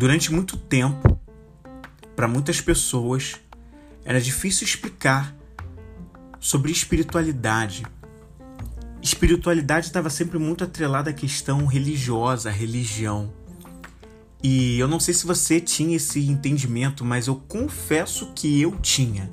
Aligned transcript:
Durante 0.00 0.32
muito 0.32 0.56
tempo, 0.56 1.20
para 2.16 2.26
muitas 2.26 2.58
pessoas, 2.58 3.34
era 4.02 4.18
difícil 4.18 4.66
explicar 4.66 5.36
sobre 6.38 6.72
espiritualidade. 6.72 7.84
Espiritualidade 9.02 9.88
estava 9.88 10.08
sempre 10.08 10.38
muito 10.38 10.64
atrelada 10.64 11.10
à 11.10 11.12
questão 11.12 11.66
religiosa, 11.66 12.48
à 12.48 12.52
religião. 12.52 13.30
E 14.42 14.78
eu 14.78 14.88
não 14.88 14.98
sei 14.98 15.12
se 15.12 15.26
você 15.26 15.60
tinha 15.60 15.96
esse 15.96 16.30
entendimento, 16.30 17.04
mas 17.04 17.26
eu 17.26 17.36
confesso 17.36 18.32
que 18.34 18.58
eu 18.58 18.78
tinha 18.80 19.30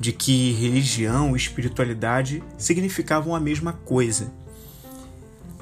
de 0.00 0.10
que 0.10 0.54
religião 0.54 1.36
e 1.36 1.38
espiritualidade 1.38 2.42
significavam 2.58 3.32
a 3.32 3.38
mesma 3.38 3.72
coisa. 3.72 4.34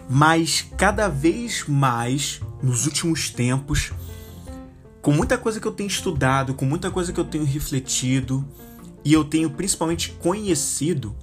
Mas 0.09 0.67
cada 0.79 1.07
vez 1.09 1.65
mais, 1.69 2.41
nos 2.63 2.87
últimos 2.87 3.29
tempos, 3.29 3.93
com 5.03 5.11
muita 5.11 5.37
coisa 5.37 5.61
que 5.61 5.67
eu 5.67 5.73
tenho 5.73 5.89
estudado, 5.89 6.55
com 6.55 6.65
muita 6.65 6.91
coisa 6.91 7.13
que 7.13 7.19
eu 7.19 7.25
tenho 7.25 7.45
refletido 7.45 8.49
e 9.05 9.13
eu 9.13 9.25
tenho 9.25 9.51
principalmente 9.51 10.13
conhecido, 10.13 11.15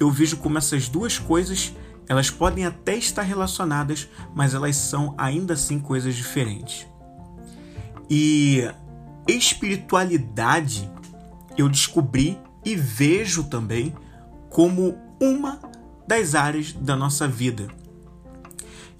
eu 0.00 0.10
vejo 0.10 0.36
como 0.38 0.58
essas 0.58 0.88
duas 0.88 1.16
coisas 1.16 1.72
elas 2.08 2.28
podem 2.28 2.66
até 2.66 2.96
estar 2.96 3.22
relacionadas, 3.22 4.08
mas 4.34 4.52
elas 4.52 4.74
são 4.74 5.14
ainda 5.16 5.54
assim 5.54 5.78
coisas 5.78 6.16
diferentes. 6.16 6.84
E 8.10 8.68
espiritualidade 9.28 10.90
eu 11.56 11.68
descobri 11.68 12.36
e 12.64 12.74
vejo 12.74 13.44
também 13.44 13.94
como 14.48 14.98
uma 15.20 15.60
das 16.04 16.34
áreas 16.34 16.72
da 16.72 16.96
nossa 16.96 17.28
vida. 17.28 17.68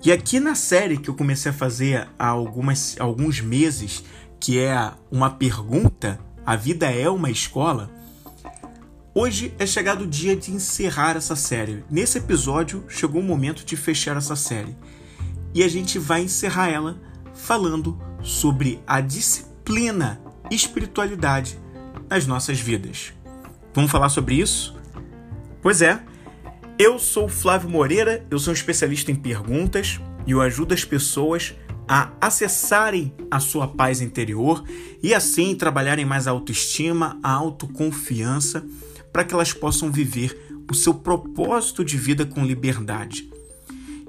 E 0.05 0.13
aqui 0.13 0.39
na 0.39 0.55
série 0.55 0.97
que 0.97 1.11
eu 1.11 1.15
comecei 1.15 1.51
a 1.51 1.55
fazer 1.55 2.09
há 2.19 2.29
algumas, 2.29 2.97
alguns 2.99 3.41
meses, 3.41 4.05
que 4.41 4.59
é 4.59 4.93
uma 5.11 5.31
pergunta: 5.31 6.19
a 6.45 6.57
vida 6.57 6.91
é 6.91 7.09
uma 7.09 7.31
escola? 7.31 7.91
Hoje 9.13 9.55
é 9.59 9.67
chegado 9.67 10.05
o 10.05 10.07
dia 10.07 10.35
de 10.35 10.51
encerrar 10.51 11.17
essa 11.17 11.37
série. 11.37 11.85
Nesse 11.91 12.19
episódio 12.19 12.85
chegou 12.89 13.21
o 13.21 13.25
momento 13.25 13.65
de 13.65 13.77
fechar 13.77 14.17
essa 14.17 14.35
série. 14.35 14.75
E 15.53 15.63
a 15.63 15.69
gente 15.69 15.99
vai 15.99 16.23
encerrar 16.23 16.69
ela 16.69 16.97
falando 17.35 17.99
sobre 18.23 18.81
a 18.87 19.01
disciplina 19.01 20.21
espiritualidade 20.51 21.59
nas 22.09 22.27
nossas 22.27 22.61
vidas. 22.61 23.13
Vamos 23.75 23.91
falar 23.91 24.09
sobre 24.09 24.37
isso? 24.37 24.77
Pois 25.61 25.83
é, 25.83 26.01
eu 26.79 26.99
sou 26.99 27.29
Flávio 27.29 27.69
Moreira, 27.69 28.25
eu 28.31 28.39
sou 28.39 28.53
um 28.53 28.55
especialista 28.55 29.13
em 29.13 29.17
perguntas 29.17 30.01
e 30.27 30.31
eu 30.31 30.41
ajudo 30.41 30.73
as 30.73 30.85
pessoas 30.85 31.55
a 31.93 32.13
acessarem 32.21 33.13
a 33.29 33.41
sua 33.41 33.67
paz 33.67 34.01
interior 34.01 34.63
e 35.03 35.13
assim 35.13 35.57
trabalharem 35.57 36.05
mais 36.05 36.29
a 36.29 36.31
autoestima, 36.31 37.19
a 37.21 37.33
autoconfiança, 37.33 38.65
para 39.13 39.25
que 39.25 39.35
elas 39.35 39.53
possam 39.53 39.91
viver 39.91 40.63
o 40.71 40.75
seu 40.75 40.95
propósito 40.95 41.85
de 41.85 41.99
vida 41.99 42.25
com 42.25 42.45
liberdade. 42.45 43.29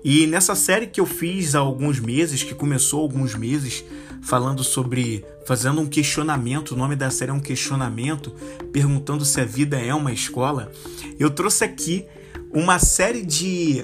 E 0.04 0.28
nessa 0.28 0.54
série 0.54 0.86
que 0.86 1.02
eu 1.02 1.08
fiz 1.08 1.56
há 1.56 1.60
alguns 1.60 2.00
meses, 2.00 2.44
que 2.44 2.54
começou 2.54 3.00
há 3.00 3.02
alguns 3.02 3.34
meses, 3.34 3.84
falando 4.22 4.64
sobre. 4.64 5.26
fazendo 5.48 5.82
um 5.82 5.88
questionamento, 5.88 6.74
o 6.74 6.78
nome 6.78 6.96
da 6.96 7.10
série 7.10 7.32
é 7.32 7.34
um 7.34 7.40
questionamento, 7.40 8.30
perguntando 8.72 9.26
se 9.26 9.42
a 9.42 9.46
vida 9.46 9.80
é 9.80 9.94
uma 9.94 10.14
escola, 10.14 10.72
eu 11.18 11.32
trouxe 11.32 11.64
aqui 11.64 12.06
uma 12.54 12.78
série 12.78 13.26
de, 13.26 13.84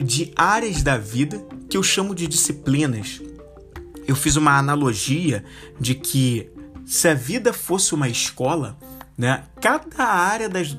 de 0.00 0.32
áreas 0.36 0.82
da 0.82 0.96
vida 0.96 1.44
que 1.68 1.76
eu 1.76 1.82
chamo 1.82 2.14
de 2.14 2.26
disciplinas. 2.26 3.20
Eu 4.06 4.16
fiz 4.16 4.36
uma 4.36 4.58
analogia 4.58 5.44
de 5.78 5.94
que 5.94 6.50
se 6.84 7.08
a 7.08 7.14
vida 7.14 7.52
fosse 7.52 7.94
uma 7.94 8.08
escola, 8.08 8.76
né, 9.16 9.44
cada 9.60 10.04
área 10.04 10.48
das, 10.48 10.74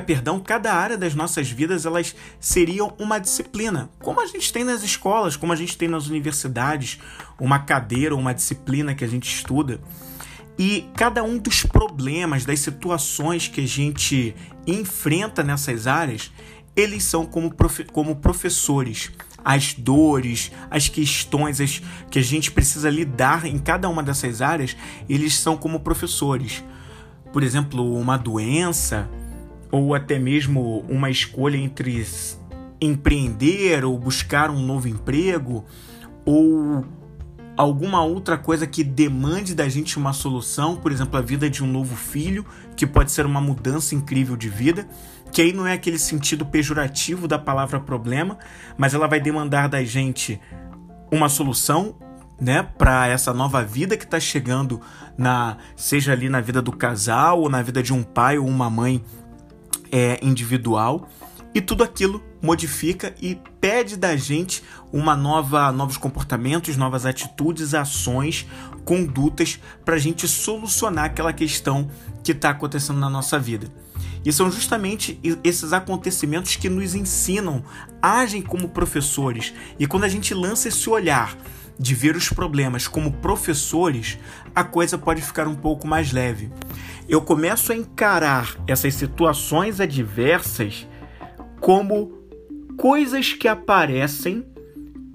perdão, 0.00 0.40
cada 0.40 0.72
área 0.72 0.96
das 0.96 1.14
nossas 1.14 1.50
vidas 1.50 1.86
elas 1.86 2.14
seriam 2.38 2.94
uma 2.98 3.18
disciplina, 3.18 3.90
como 4.00 4.20
a 4.20 4.26
gente 4.26 4.52
tem 4.52 4.64
nas 4.64 4.82
escolas, 4.82 5.36
como 5.36 5.52
a 5.52 5.56
gente 5.56 5.76
tem 5.76 5.88
nas 5.88 6.06
universidades, 6.06 6.98
uma 7.40 7.60
cadeira, 7.60 8.14
uma 8.14 8.34
disciplina 8.34 8.94
que 8.94 9.04
a 9.04 9.08
gente 9.08 9.32
estuda. 9.32 9.80
E 10.58 10.88
cada 10.96 11.22
um 11.22 11.36
dos 11.36 11.64
problemas, 11.64 12.44
das 12.46 12.60
situações 12.60 13.46
que 13.46 13.60
a 13.60 13.66
gente 13.66 14.34
enfrenta 14.66 15.42
nessas 15.42 15.86
áreas, 15.86 16.32
eles 16.76 17.04
são 17.04 17.24
como, 17.24 17.52
como 17.92 18.16
professores. 18.16 19.10
As 19.44 19.74
dores, 19.74 20.50
as 20.70 20.88
questões 20.88 21.60
as 21.60 21.80
que 22.10 22.18
a 22.18 22.22
gente 22.22 22.50
precisa 22.50 22.90
lidar 22.90 23.46
em 23.46 23.58
cada 23.58 23.88
uma 23.88 24.02
dessas 24.02 24.42
áreas, 24.42 24.76
eles 25.08 25.34
são 25.38 25.56
como 25.56 25.80
professores. 25.80 26.64
Por 27.32 27.42
exemplo, 27.42 27.96
uma 27.96 28.16
doença, 28.16 29.08
ou 29.70 29.94
até 29.94 30.18
mesmo 30.18 30.84
uma 30.88 31.10
escolha 31.10 31.56
entre 31.56 32.04
empreender 32.80 33.84
ou 33.84 33.98
buscar 33.98 34.50
um 34.50 34.60
novo 34.60 34.88
emprego 34.88 35.64
ou 36.24 36.84
alguma 37.56 38.02
outra 38.02 38.36
coisa 38.36 38.66
que 38.66 38.84
demande 38.84 39.54
da 39.54 39.68
gente 39.68 39.96
uma 39.96 40.12
solução, 40.12 40.76
por 40.76 40.92
exemplo, 40.92 41.16
a 41.18 41.22
vida 41.22 41.48
de 41.48 41.64
um 41.64 41.66
novo 41.66 41.96
filho, 41.96 42.44
que 42.76 42.86
pode 42.86 43.10
ser 43.10 43.24
uma 43.24 43.40
mudança 43.40 43.94
incrível 43.94 44.36
de 44.36 44.48
vida, 44.48 44.86
que 45.32 45.42
aí 45.42 45.52
não 45.52 45.66
é 45.66 45.72
aquele 45.72 45.98
sentido 45.98 46.46
pejorativo 46.46 47.28
da 47.28 47.38
palavra 47.38 47.78
problema, 47.80 48.38
mas 48.76 48.94
ela 48.94 49.06
vai 49.06 49.20
demandar 49.20 49.68
da 49.68 49.84
gente 49.84 50.40
uma 51.10 51.28
solução, 51.28 51.96
né, 52.40 52.62
para 52.76 53.06
essa 53.08 53.32
nova 53.32 53.62
vida 53.62 53.96
que 53.96 54.04
está 54.04 54.20
chegando 54.20 54.80
na 55.16 55.56
seja 55.74 56.12
ali 56.12 56.28
na 56.28 56.40
vida 56.40 56.60
do 56.60 56.70
casal 56.70 57.40
ou 57.40 57.48
na 57.48 57.62
vida 57.62 57.82
de 57.82 57.94
um 57.94 58.02
pai 58.02 58.36
ou 58.36 58.46
uma 58.46 58.68
mãe 58.68 59.02
é, 59.90 60.18
individual 60.22 61.08
e 61.56 61.60
tudo 61.62 61.82
aquilo 61.82 62.22
modifica 62.42 63.14
e 63.18 63.34
pede 63.58 63.96
da 63.96 64.14
gente 64.14 64.62
uma 64.92 65.16
nova 65.16 65.72
novos 65.72 65.96
comportamentos, 65.96 66.76
novas 66.76 67.06
atitudes, 67.06 67.72
ações, 67.72 68.46
condutas 68.84 69.58
para 69.82 69.94
a 69.94 69.98
gente 69.98 70.28
solucionar 70.28 71.06
aquela 71.06 71.32
questão 71.32 71.90
que 72.22 72.32
está 72.32 72.50
acontecendo 72.50 73.00
na 73.00 73.08
nossa 73.08 73.38
vida. 73.38 73.72
E 74.22 74.30
são 74.34 74.50
justamente 74.50 75.18
esses 75.42 75.72
acontecimentos 75.72 76.56
que 76.56 76.68
nos 76.68 76.94
ensinam, 76.94 77.64
agem 78.02 78.42
como 78.42 78.68
professores. 78.68 79.54
E 79.78 79.86
quando 79.86 80.04
a 80.04 80.10
gente 80.10 80.34
lança 80.34 80.68
esse 80.68 80.90
olhar 80.90 81.38
de 81.78 81.94
ver 81.94 82.16
os 82.16 82.28
problemas 82.28 82.86
como 82.86 83.14
professores, 83.14 84.18
a 84.54 84.62
coisa 84.62 84.98
pode 84.98 85.22
ficar 85.22 85.48
um 85.48 85.54
pouco 85.54 85.86
mais 85.86 86.12
leve. 86.12 86.50
Eu 87.08 87.22
começo 87.22 87.72
a 87.72 87.76
encarar 87.76 88.56
essas 88.66 88.92
situações 88.92 89.80
adversas 89.80 90.86
como 91.60 92.12
coisas 92.76 93.32
que 93.32 93.48
aparecem 93.48 94.44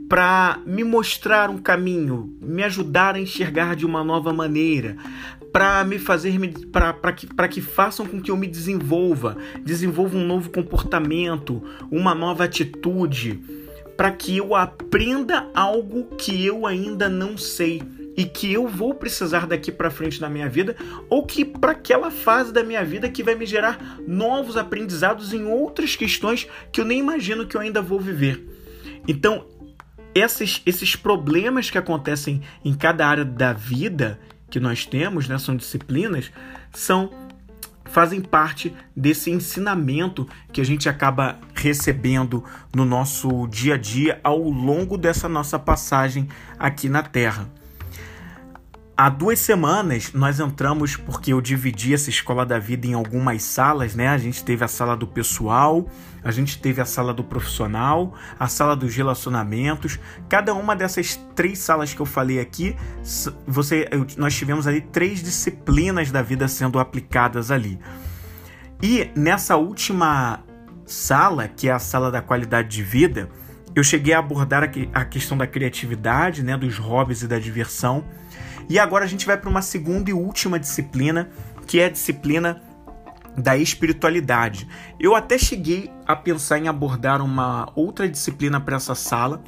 para 0.10 0.60
me 0.66 0.84
mostrar 0.84 1.50
um 1.50 1.58
caminho, 1.58 2.36
me 2.42 2.64
ajudar 2.64 3.16
a 3.16 3.20
enxergar 3.20 3.76
de 3.76 3.86
uma 3.86 4.04
nova 4.04 4.34
maneira, 4.34 4.98
para 5.54 5.84
me 5.84 6.00
fazer 6.00 6.38
para 6.72 7.14
que, 7.14 7.28
que 7.28 7.62
façam 7.62 8.06
com 8.06 8.22
que 8.22 8.32
eu 8.32 8.38
me 8.38 8.48
desenvolva, 8.48 9.38
desenvolva 9.64 10.18
um 10.18 10.26
novo 10.26 10.50
comportamento, 10.50 11.62
uma 11.90 12.16
nova 12.16 12.46
atitude 12.46 13.40
para 13.96 14.12
que 14.12 14.38
eu 14.38 14.56
aprenda 14.56 15.48
algo 15.54 16.06
que 16.18 16.46
eu 16.46 16.66
ainda 16.66 17.08
não 17.08 17.38
sei 17.38 17.84
e 18.16 18.26
que 18.26 18.52
eu 18.52 18.68
vou 18.68 18.94
precisar 18.94 19.48
daqui 19.48 19.72
para 19.72 19.90
frente 19.90 20.20
na 20.20 20.30
minha 20.30 20.50
vida, 20.50 20.76
ou 21.10 21.26
que 21.26 21.46
para 21.46 21.72
aquela 21.72 22.12
fase 22.12 22.52
da 22.52 22.64
minha 22.64 22.84
vida 22.84 23.10
que 23.10 23.24
vai 23.24 23.36
me 23.36 23.46
gerar 23.46 24.00
novos 24.08 24.58
aprendizados 24.58 25.34
em 25.34 25.46
outras 25.46 25.96
questões 25.96 26.48
que 26.72 26.82
eu 26.82 26.86
nem 26.86 27.00
imagino 27.00 27.46
que 27.46 27.56
eu 27.56 27.62
ainda 27.62 27.82
vou 27.82 28.00
viver. 28.00 28.48
Então, 29.08 29.46
esses, 30.14 30.62
esses 30.66 30.96
problemas 30.96 31.70
que 31.70 31.78
acontecem 31.78 32.42
em 32.64 32.74
cada 32.74 33.08
área 33.08 33.26
da 33.26 33.54
vida 33.54 34.20
que 34.50 34.60
nós 34.60 34.86
temos, 34.86 35.28
né, 35.28 35.38
são 35.38 35.56
disciplinas, 35.56 36.32
são 36.74 37.10
fazem 37.86 38.22
parte 38.22 38.74
desse 38.96 39.30
ensinamento 39.30 40.28
que 40.54 40.62
a 40.62 40.64
gente 40.64 40.88
acaba 40.88 41.38
recebendo 41.54 42.44
no 42.74 42.86
nosso 42.86 43.48
dia 43.48 43.74
a 43.74 43.78
dia 43.78 44.20
ao 44.24 44.40
longo 44.40 44.98
dessa 44.98 45.28
nossa 45.28 45.60
passagem 45.60 46.30
aqui 46.58 46.88
na 46.88 47.04
Terra. 47.04 47.50
Há 49.02 49.10
duas 49.10 49.40
semanas 49.40 50.14
nós 50.14 50.40
entramos 50.40 50.96
porque 50.96 51.34
eu 51.34 51.42
dividi 51.42 51.92
essa 51.92 52.12
escola 52.12 52.46
da 52.46 52.60
vida 52.60 52.86
em 52.86 52.94
algumas 52.94 53.42
salas, 53.42 53.96
né? 53.96 54.08
A 54.08 54.18
gente 54.20 54.44
teve 54.44 54.64
a 54.64 54.68
sala 54.68 54.96
do 54.96 55.08
pessoal, 55.08 55.88
a 56.24 56.30
gente 56.30 56.62
teve 56.62 56.80
a 56.80 56.86
sala 56.86 57.12
do 57.12 57.24
profissional, 57.24 58.14
a 58.40 58.48
sala 58.48 58.76
dos 58.76 58.96
relacionamentos. 58.96 59.98
Cada 60.30 60.54
uma 60.54 60.76
dessas 60.76 61.16
três 61.34 61.58
salas 61.58 61.96
que 61.96 62.00
eu 62.00 62.06
falei 62.06 62.40
aqui, 62.40 62.76
você, 63.48 63.90
nós 64.18 64.36
tivemos 64.36 64.68
ali 64.68 64.82
três 64.82 65.24
disciplinas 65.24 66.12
da 66.12 66.22
vida 66.22 66.48
sendo 66.48 66.78
aplicadas 66.78 67.50
ali. 67.50 67.80
E 68.84 69.10
nessa 69.16 69.58
última 69.58 70.44
sala, 70.86 71.48
que 71.48 71.68
é 71.68 71.72
a 71.72 71.80
sala 71.80 72.12
da 72.12 72.22
qualidade 72.22 72.68
de 72.68 72.84
vida, 72.84 73.32
eu 73.74 73.84
cheguei 73.84 74.14
a 74.14 74.20
abordar 74.20 74.70
a 74.94 75.06
questão 75.06 75.36
da 75.36 75.48
criatividade, 75.48 76.44
né, 76.44 76.56
dos 76.56 76.78
hobbies 76.78 77.24
e 77.24 77.28
da 77.28 77.40
diversão. 77.40 78.06
E 78.72 78.80
agora 78.80 79.04
a 79.04 79.08
gente 79.08 79.26
vai 79.26 79.36
para 79.36 79.50
uma 79.50 79.62
segunda 79.62 80.10
e 80.10 80.14
última 80.14 80.58
disciplina, 80.58 81.30
que 81.68 81.82
é 81.82 81.88
a 81.88 81.90
disciplina 81.90 82.62
da 83.36 83.58
espiritualidade. 83.58 84.66
Eu 84.98 85.14
até 85.14 85.38
cheguei 85.38 85.92
a 86.08 86.16
pensar 86.16 86.58
em 86.58 86.70
abordar 86.70 87.22
uma 87.22 87.70
outra 87.76 88.08
disciplina 88.08 88.62
para 88.62 88.78
essa 88.78 88.96
sala, 88.96 89.44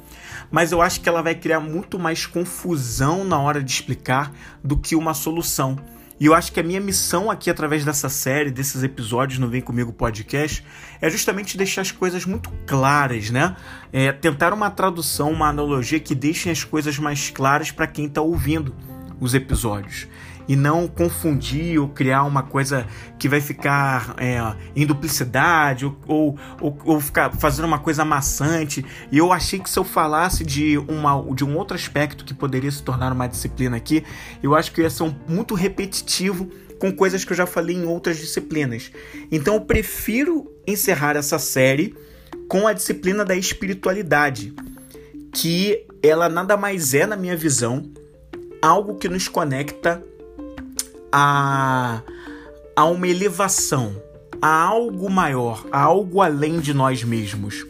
mas 0.50 0.72
eu 0.72 0.82
acho 0.82 1.00
que 1.00 1.08
ela 1.08 1.22
vai 1.22 1.34
criar 1.34 1.58
muito 1.58 1.98
mais 1.98 2.26
confusão 2.26 3.24
na 3.24 3.38
hora 3.38 3.62
de 3.62 3.72
explicar 3.72 4.30
do 4.62 4.76
que 4.76 4.94
uma 4.94 5.14
solução. 5.14 5.78
E 6.20 6.26
eu 6.26 6.34
acho 6.34 6.52
que 6.52 6.60
a 6.60 6.62
minha 6.62 6.80
missão 6.80 7.30
aqui, 7.30 7.48
através 7.48 7.82
dessa 7.82 8.10
série, 8.10 8.50
desses 8.50 8.82
episódios 8.82 9.38
no 9.38 9.48
Vem 9.48 9.62
Comigo 9.62 9.90
Podcast, 9.90 10.62
é 11.00 11.08
justamente 11.08 11.56
deixar 11.56 11.80
as 11.80 11.90
coisas 11.90 12.26
muito 12.26 12.52
claras, 12.66 13.30
né? 13.30 13.56
É 13.90 14.12
tentar 14.12 14.52
uma 14.52 14.70
tradução, 14.70 15.32
uma 15.32 15.48
analogia 15.48 15.98
que 15.98 16.14
deixem 16.14 16.52
as 16.52 16.62
coisas 16.62 16.98
mais 16.98 17.30
claras 17.30 17.70
para 17.70 17.86
quem 17.86 18.04
está 18.04 18.20
ouvindo 18.20 18.74
os 19.20 19.34
episódios 19.34 20.08
e 20.48 20.56
não 20.56 20.86
confundir 20.86 21.78
ou 21.78 21.88
criar 21.88 22.24
uma 22.24 22.42
coisa 22.42 22.86
que 23.18 23.28
vai 23.28 23.40
ficar 23.40 24.14
é, 24.18 24.38
em 24.76 24.86
duplicidade 24.86 25.84
ou, 25.84 25.96
ou, 26.60 26.78
ou, 26.84 27.00
ficar 27.00 27.34
fazendo 27.34 27.64
uma 27.64 27.78
coisa 27.78 28.04
maçante. 28.04 28.84
E 29.10 29.18
eu 29.18 29.32
achei 29.32 29.58
que 29.58 29.70
se 29.70 29.78
eu 29.78 29.84
falasse 29.84 30.44
de, 30.44 30.76
uma, 30.78 31.22
de 31.34 31.44
um 31.44 31.56
outro 31.56 31.76
aspecto 31.76 32.24
que 32.24 32.34
poderia 32.34 32.70
se 32.70 32.82
tornar 32.82 33.12
uma 33.12 33.26
disciplina 33.26 33.76
aqui, 33.76 34.04
eu 34.42 34.54
acho 34.54 34.72
que 34.72 34.82
ia 34.82 34.90
ser 34.90 35.04
um, 35.04 35.14
muito 35.28 35.54
repetitivo 35.54 36.48
com 36.78 36.92
coisas 36.92 37.24
que 37.24 37.32
eu 37.32 37.36
já 37.36 37.46
falei 37.46 37.76
em 37.76 37.86
outras 37.86 38.18
disciplinas. 38.18 38.90
Então 39.30 39.54
eu 39.54 39.60
prefiro 39.60 40.50
encerrar 40.66 41.16
essa 41.16 41.38
série 41.38 41.94
com 42.48 42.66
a 42.66 42.72
disciplina 42.72 43.24
da 43.24 43.34
espiritualidade, 43.34 44.52
que 45.32 45.86
ela 46.02 46.28
nada 46.28 46.56
mais 46.56 46.92
é, 46.92 47.06
na 47.06 47.16
minha 47.16 47.36
visão, 47.36 47.90
algo 48.66 48.96
que 48.96 49.08
nos 49.08 49.28
conecta 49.28 50.02
a, 51.12 52.02
a 52.74 52.84
uma 52.84 53.06
elevação, 53.06 53.94
a 54.40 54.62
algo 54.62 55.10
maior, 55.10 55.64
a 55.70 55.80
algo 55.80 56.20
além 56.20 56.60
de 56.60 56.72
nós 56.74 57.04
mesmos. 57.04 57.66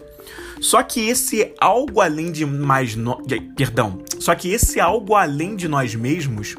Só 0.60 0.82
que 0.82 1.08
esse 1.08 1.52
algo 1.60 2.00
além 2.00 2.32
de 2.32 2.46
mais 2.46 2.96
no... 2.96 3.20
perdão, 3.54 4.02
só 4.18 4.34
que 4.34 4.48
esse 4.48 4.80
algo 4.80 5.14
além 5.14 5.56
de 5.56 5.68
nós 5.68 5.94
mesmos, 5.94 6.54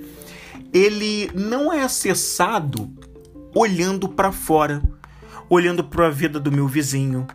ele 0.71 1.31
não 1.33 1.73
é 1.73 1.81
acessado 1.81 2.91
olhando 3.55 4.09
para 4.09 4.31
fora, 4.31 4.83
olhando 5.49 5.83
para 5.83 6.07
a 6.07 6.11
vida 6.11 6.39
do 6.39 6.51
meu 6.51 6.67
vizinho, 6.67 7.25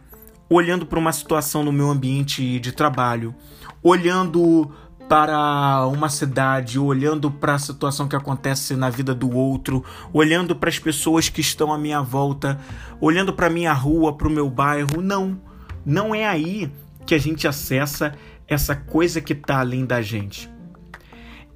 olhando 0.48 0.84
para 0.84 0.98
uma 0.98 1.12
situação 1.12 1.64
no 1.64 1.72
meu 1.72 1.90
ambiente 1.90 2.60
de 2.60 2.72
trabalho, 2.72 3.34
olhando 3.82 4.70
para 5.10 5.88
uma 5.88 6.08
cidade, 6.08 6.78
olhando 6.78 7.32
para 7.32 7.56
a 7.56 7.58
situação 7.58 8.06
que 8.06 8.14
acontece 8.14 8.76
na 8.76 8.88
vida 8.88 9.12
do 9.12 9.28
outro, 9.34 9.84
olhando 10.12 10.54
para 10.54 10.68
as 10.68 10.78
pessoas 10.78 11.28
que 11.28 11.40
estão 11.40 11.72
à 11.72 11.76
minha 11.76 12.00
volta, 12.00 12.60
olhando 13.00 13.32
para 13.32 13.50
minha 13.50 13.72
rua, 13.72 14.16
para 14.16 14.28
o 14.28 14.30
meu 14.30 14.48
bairro. 14.48 15.02
Não, 15.02 15.36
não 15.84 16.14
é 16.14 16.28
aí 16.28 16.70
que 17.04 17.12
a 17.12 17.18
gente 17.18 17.48
acessa 17.48 18.14
essa 18.46 18.76
coisa 18.76 19.20
que 19.20 19.32
está 19.32 19.58
além 19.58 19.84
da 19.84 20.00
gente. 20.00 20.48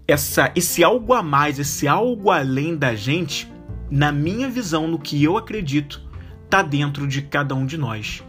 Essa, 0.08 0.50
esse 0.56 0.82
algo 0.82 1.14
a 1.14 1.22
mais, 1.22 1.56
esse 1.60 1.86
algo 1.86 2.32
além 2.32 2.76
da 2.76 2.96
gente, 2.96 3.48
na 3.88 4.10
minha 4.10 4.50
visão, 4.50 4.88
no 4.88 4.98
que 4.98 5.22
eu 5.22 5.38
acredito, 5.38 6.02
está 6.44 6.60
dentro 6.60 7.06
de 7.06 7.22
cada 7.22 7.54
um 7.54 7.64
de 7.64 7.78
nós. 7.78 8.20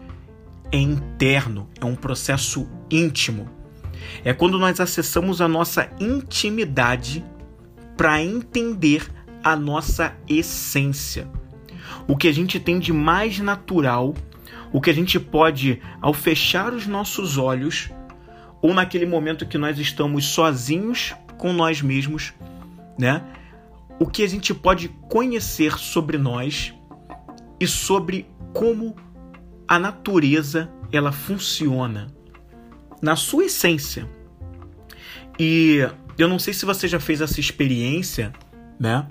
É 0.71 0.77
interno, 0.77 1.67
é 1.81 1.85
um 1.85 1.95
processo 1.95 2.69
íntimo 2.91 3.64
é 4.23 4.33
quando 4.33 4.57
nós 4.57 4.79
acessamos 4.79 5.41
a 5.41 5.47
nossa 5.47 5.89
intimidade 5.99 7.23
para 7.95 8.21
entender 8.21 9.07
a 9.43 9.55
nossa 9.55 10.15
essência. 10.27 11.27
O 12.07 12.17
que 12.17 12.27
a 12.27 12.31
gente 12.31 12.59
tem 12.59 12.79
de 12.79 12.91
mais 12.91 13.39
natural, 13.39 14.15
o 14.73 14.81
que 14.81 14.89
a 14.89 14.93
gente 14.93 15.19
pode, 15.19 15.81
ao 16.01 16.13
fechar 16.13 16.73
os 16.73 16.87
nossos 16.87 17.37
olhos, 17.37 17.89
ou 18.61 18.73
naquele 18.73 19.05
momento 19.05 19.45
que 19.45 19.57
nós 19.57 19.77
estamos 19.77 20.25
sozinhos 20.25 21.13
com 21.37 21.53
nós 21.53 21.81
mesmos, 21.81 22.33
né? 22.97 23.21
O 23.99 24.07
que 24.07 24.23
a 24.23 24.27
gente 24.27 24.53
pode 24.53 24.89
conhecer 25.09 25.77
sobre 25.77 26.17
nós 26.17 26.73
e 27.59 27.67
sobre 27.67 28.27
como 28.53 28.95
a 29.67 29.77
natureza 29.79 30.69
ela 30.91 31.11
funciona 31.11 32.14
na 33.05 33.15
sua 33.15 33.45
essência. 33.45 34.09
E 35.39 35.87
eu 36.17 36.27
não 36.27 36.39
sei 36.39 36.55
se 36.55 36.65
você 36.65 36.87
já 36.87 36.99
fez 36.99 37.21
essa 37.21 37.39
experiência, 37.39 38.33
né? 38.79 39.07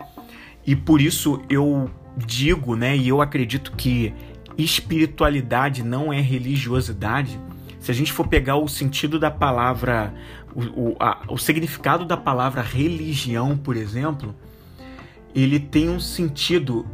E 0.67 0.75
por 0.75 1.00
isso 1.00 1.41
eu 1.49 1.88
digo, 2.17 2.75
né, 2.75 2.96
e 2.96 3.08
eu 3.08 3.20
acredito 3.20 3.73
que 3.76 4.12
espiritualidade 4.58 5.85
não 5.85 6.12
é 6.12 6.20
religiosidade. 6.20 7.38
Se 7.79 7.93
a 7.93 7.94
gente 7.94 8.12
for 8.12 8.26
pegar 8.26 8.56
o 8.56 8.67
sentido 8.67 9.17
da 9.17 9.31
palavra, 9.31 10.12
o, 10.52 10.62
o, 10.62 10.97
a, 10.99 11.23
o 11.29 11.38
significado 11.38 12.05
da 12.05 12.17
palavra 12.17 12.62
religião, 12.62 13.56
por 13.56 13.76
exemplo, 13.76 14.35
ele 15.32 15.61
tem 15.61 15.88
um 15.88 16.00
sentido 16.00 16.85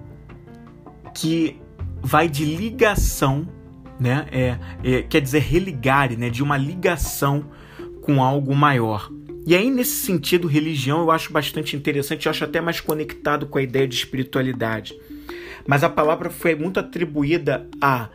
que 1.15 1.59
vai 2.03 2.29
de 2.29 2.45
ligação 2.45 3.49
né? 4.01 4.27
É, 4.33 4.59
é, 4.83 5.03
quer 5.03 5.21
dizer 5.21 5.41
religare, 5.41 6.17
né? 6.17 6.31
De 6.31 6.43
uma 6.43 6.57
ligação 6.57 7.45
com 8.01 8.23
algo 8.23 8.57
maior. 8.57 9.11
E 9.47 9.55
aí, 9.55 9.71
nesse 9.71 10.05
sentido, 10.05 10.49
religião 10.49 11.01
eu 11.01 11.11
acho 11.11 11.33
bastante 11.33 11.77
interessante, 11.77 12.27
eu 12.27 12.31
acho 12.31 12.45
até 12.45 12.61
mais 12.61 12.81
conectado 12.81 13.47
com 13.47 13.59
a 13.59 13.63
ideia 13.63 13.87
de 13.87 13.95
espiritualidade. 13.95 14.99
Mas 15.67 15.85
a 15.85 15.89
palavra 15.89 16.31
foi 16.31 16.55
muito 16.55 16.81
atribuída 16.81 17.69
a 17.81 18.09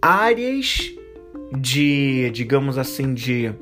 áreas 0.00 0.90
de, 1.52 2.30
digamos 2.30 2.78
assim, 2.78 3.12
de, 3.12 3.52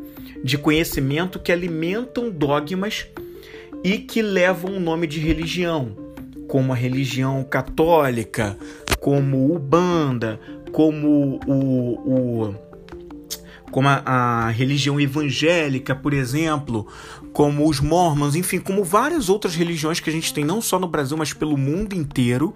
de 0.42 0.58
conhecimento 0.58 1.38
que 1.38 1.52
alimentam 1.52 2.30
dogmas 2.30 3.06
e 3.82 3.98
que 3.98 4.22
levam 4.22 4.76
o 4.76 4.80
nome 4.80 5.06
de 5.06 5.20
religião, 5.20 5.96
como 6.46 6.72
a 6.72 6.76
religião 6.76 7.42
católica, 7.44 8.56
como 9.00 9.54
o 9.54 9.58
banda, 9.58 10.40
como 10.72 11.40
o, 11.46 12.48
o 12.48 12.68
como 13.70 13.88
a, 13.88 14.02
a, 14.04 14.48
religião 14.48 15.00
evangélica, 15.00 15.94
por 15.94 16.14
exemplo, 16.14 16.86
como 17.32 17.68
os 17.68 17.80
mormons, 17.80 18.34
enfim, 18.34 18.58
como 18.58 18.82
várias 18.82 19.28
outras 19.28 19.54
religiões 19.54 20.00
que 20.00 20.08
a 20.08 20.12
gente 20.12 20.32
tem 20.32 20.44
não 20.44 20.62
só 20.62 20.78
no 20.78 20.88
Brasil, 20.88 21.16
mas 21.16 21.32
pelo 21.32 21.56
mundo 21.56 21.94
inteiro, 21.94 22.54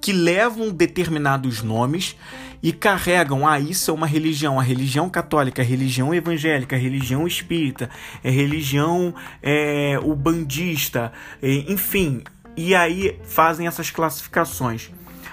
que 0.00 0.12
levam 0.12 0.70
determinados 0.70 1.62
nomes 1.62 2.16
e 2.62 2.72
carregam, 2.72 3.46
ah, 3.46 3.58
isso 3.58 3.90
é 3.90 3.94
uma 3.94 4.06
religião, 4.06 4.58
a 4.58 4.62
religião 4.62 5.08
católica, 5.08 5.62
a 5.62 5.64
religião 5.64 6.14
evangélica, 6.14 6.76
a 6.76 6.78
religião 6.78 7.26
espírita, 7.26 7.88
a 8.22 8.28
religião 8.28 9.14
é, 9.42 9.98
o 10.02 10.14
bandista, 10.14 11.12
enfim, 11.42 12.22
e 12.56 12.74
aí 12.74 13.18
fazem 13.24 13.66
essas 13.66 13.90
classificações. 13.90 14.90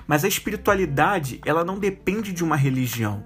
Mas 0.10 0.26
a 0.26 0.28
espiritualidade, 0.28 1.40
ela 1.46 1.64
não 1.64 1.78
depende 1.78 2.34
de 2.34 2.44
uma 2.44 2.56
religião. 2.56 3.24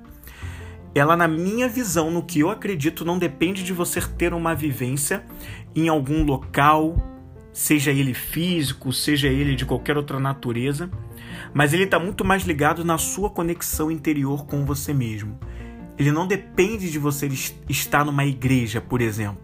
Ela, 0.93 1.15
na 1.15 1.29
minha 1.29 1.69
visão, 1.69 2.11
no 2.11 2.21
que 2.21 2.41
eu 2.41 2.49
acredito, 2.49 3.05
não 3.05 3.17
depende 3.17 3.63
de 3.63 3.71
você 3.71 4.01
ter 4.01 4.33
uma 4.33 4.53
vivência 4.53 5.23
em 5.73 5.87
algum 5.87 6.25
local, 6.25 6.97
seja 7.53 7.89
ele 7.89 8.13
físico, 8.13 8.91
seja 8.91 9.29
ele 9.29 9.55
de 9.55 9.65
qualquer 9.65 9.95
outra 9.95 10.19
natureza, 10.19 10.91
mas 11.53 11.71
ele 11.71 11.85
está 11.85 11.97
muito 11.97 12.25
mais 12.25 12.43
ligado 12.43 12.83
na 12.83 12.97
sua 12.97 13.29
conexão 13.29 13.89
interior 13.89 14.45
com 14.45 14.65
você 14.65 14.93
mesmo. 14.93 15.39
Ele 15.97 16.11
não 16.11 16.27
depende 16.27 16.91
de 16.91 16.99
você 16.99 17.29
estar 17.69 18.03
numa 18.03 18.25
igreja, 18.25 18.81
por 18.81 18.99
exemplo, 18.99 19.41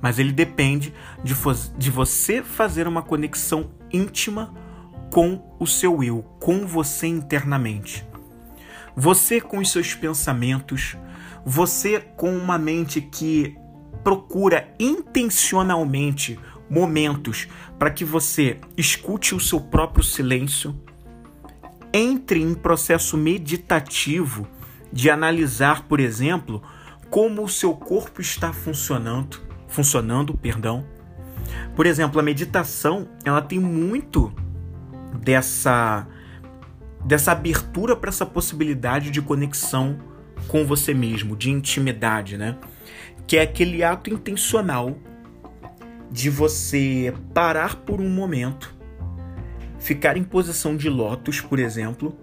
mas 0.00 0.20
ele 0.20 0.30
depende 0.30 0.94
de, 1.24 1.34
de 1.76 1.90
você 1.90 2.40
fazer 2.40 2.86
uma 2.86 3.02
conexão 3.02 3.68
íntima 3.92 4.54
com 5.10 5.42
o 5.58 5.66
seu 5.66 6.02
eu, 6.02 6.22
com 6.38 6.66
você 6.66 7.06
internamente. 7.06 8.06
Você 8.94 9.40
com 9.40 9.58
os 9.58 9.70
seus 9.70 9.94
pensamentos, 9.94 10.96
você 11.44 12.00
com 12.16 12.36
uma 12.36 12.58
mente 12.58 13.00
que 13.00 13.56
procura 14.02 14.68
intencionalmente 14.78 16.38
momentos 16.68 17.48
para 17.78 17.90
que 17.90 18.04
você 18.04 18.58
escute 18.76 19.34
o 19.34 19.40
seu 19.40 19.60
próprio 19.60 20.04
silêncio, 20.04 20.74
entre 21.92 22.42
em 22.42 22.54
processo 22.54 23.16
meditativo 23.16 24.46
de 24.92 25.10
analisar, 25.10 25.84
por 25.84 26.00
exemplo, 26.00 26.62
como 27.08 27.42
o 27.42 27.48
seu 27.48 27.74
corpo 27.74 28.20
está 28.20 28.52
funcionando, 28.52 29.40
funcionando, 29.68 30.36
perdão. 30.36 30.84
Por 31.74 31.86
exemplo, 31.86 32.20
a 32.20 32.22
meditação, 32.22 33.08
ela 33.24 33.40
tem 33.40 33.58
muito 33.58 34.32
dessa 35.28 36.08
dessa 37.04 37.32
abertura 37.32 37.94
para 37.94 38.08
essa 38.08 38.24
possibilidade 38.24 39.10
de 39.10 39.20
conexão 39.20 39.98
com 40.48 40.64
você 40.64 40.94
mesmo, 40.94 41.36
de 41.36 41.50
intimidade, 41.50 42.38
né? 42.38 42.56
Que 43.26 43.36
é 43.36 43.42
aquele 43.42 43.84
ato 43.84 44.10
intencional 44.10 44.96
de 46.10 46.30
você 46.30 47.12
parar 47.34 47.76
por 47.76 48.00
um 48.00 48.08
momento, 48.08 48.74
ficar 49.78 50.16
em 50.16 50.24
posição 50.24 50.74
de 50.74 50.88
lótus, 50.88 51.42
por 51.42 51.58
exemplo, 51.58 52.16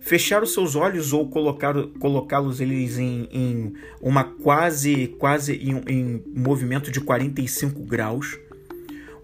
fechar 0.00 0.42
os 0.42 0.52
seus 0.52 0.74
olhos 0.74 1.12
ou 1.12 1.30
colocá-los 1.30 2.60
eles 2.60 2.98
em, 2.98 3.28
em, 3.30 3.72
uma 4.00 4.24
quase 4.24 5.14
quase 5.18 5.54
em, 5.54 5.82
em 5.86 6.24
movimento 6.36 6.90
de 6.90 7.00
45 7.00 7.80
graus, 7.84 8.36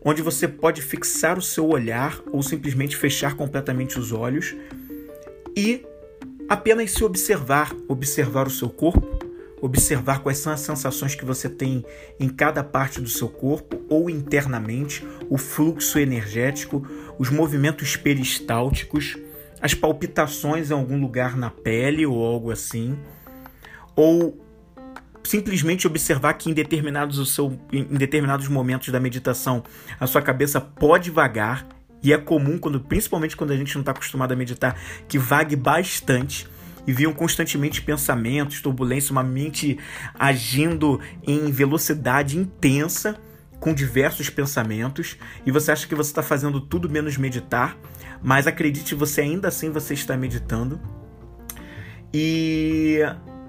onde 0.05 0.23
você 0.23 0.49
pode 0.49 0.83
fixar 0.83 1.39
o 1.39 1.43
seu 1.43 1.69
olhar 1.69 2.21
ou 2.33 2.43
simplesmente 2.43 2.97
fechar 2.97 3.35
completamente 3.37 3.99
os 3.99 4.13
olhos 4.13 4.55
e 5.57 5.85
apenas 6.49 6.91
se 6.93 7.05
observar, 7.05 7.75
observar 7.89 8.47
o 8.47 8.51
seu 8.51 8.69
corpo, 8.69 9.19
observar 9.61 10.23
quais 10.23 10.39
são 10.39 10.53
as 10.53 10.61
sensações 10.61 11.15
que 11.15 11.25
você 11.25 11.49
tem 11.49 11.85
em 12.19 12.29
cada 12.29 12.65
parte 12.65 13.01
do 13.01 13.09
seu 13.09 13.29
corpo 13.29 13.81
ou 13.89 14.11
internamente, 14.11 15.07
o 15.31 15.39
fluxo 15.39 15.99
energético, 15.99 16.85
os 17.19 17.31
movimentos 17.31 17.97
peristálticos, 17.97 19.17
as 19.61 19.73
palpitações 19.73 20.71
em 20.71 20.75
algum 20.75 21.01
lugar 21.01 21.37
na 21.37 21.49
pele 21.49 22.05
ou 22.05 22.25
algo 22.25 22.51
assim, 22.51 22.99
ou 23.95 24.42
simplesmente 25.25 25.87
observar 25.87 26.35
que 26.35 26.51
em 26.51 26.53
determinados, 26.53 27.19
o 27.19 27.27
seu, 27.27 27.59
em 27.73 27.85
determinados 27.85 28.49
momentos 28.49 28.89
da 28.89 29.01
meditação 29.01 29.63
a 29.99 30.07
sua 30.07 30.21
cabeça 30.23 30.61
pode 30.61 31.11
vagar 31.11 31.67
e 32.03 32.13
é 32.13 32.19
comum 32.19 32.59
quando 32.59 32.81
principalmente 32.81 33.37
quando 33.37 33.53
a 33.53 33.57
gente 33.57 33.75
não 33.75 33.83
está 33.83 33.93
acostumado 33.93 34.33
a 34.33 34.37
meditar 34.37 34.77
que 35.09 35.19
vague 35.19 35.55
bastante 35.55 36.49
e 36.87 36.93
viam 36.93 37.13
constantemente 37.13 37.81
pensamentos, 37.81 38.61
turbulência, 38.61 39.13
uma 39.13 39.23
mente 39.23 39.79
agindo 40.19 41.01
em 41.25 41.51
velocidade 41.51 42.37
intensa 42.37 43.17
com 43.61 43.73
diversos 43.73 44.29
pensamentos 44.29 45.17
e 45.47 45.53
você 45.53 45.71
acha 45.71 45.87
que 45.87 45.95
você 45.95 46.11
está 46.11 46.23
fazendo 46.23 46.61
tudo 46.61 46.91
menos 46.91 47.17
meditar, 47.17 47.79
mas 48.21 48.49
acredite, 48.49 48.95
você 48.95 49.21
ainda 49.21 49.47
assim 49.47 49.71
você 49.71 49.95
está 49.95 50.17
meditando. 50.17 50.81
E 52.13 52.99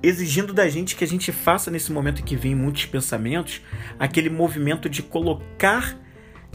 exigindo 0.03 0.53
da 0.53 0.67
gente 0.67 0.95
que 0.95 1.03
a 1.03 1.07
gente 1.07 1.31
faça 1.31 1.71
nesse 1.71 1.91
momento 1.91 2.21
em 2.21 2.25
que 2.25 2.35
vem 2.35 2.53
muitos 2.53 2.85
pensamentos 2.85 3.61
aquele 3.97 4.29
movimento 4.29 4.89
de 4.89 5.01
colocar 5.01 5.97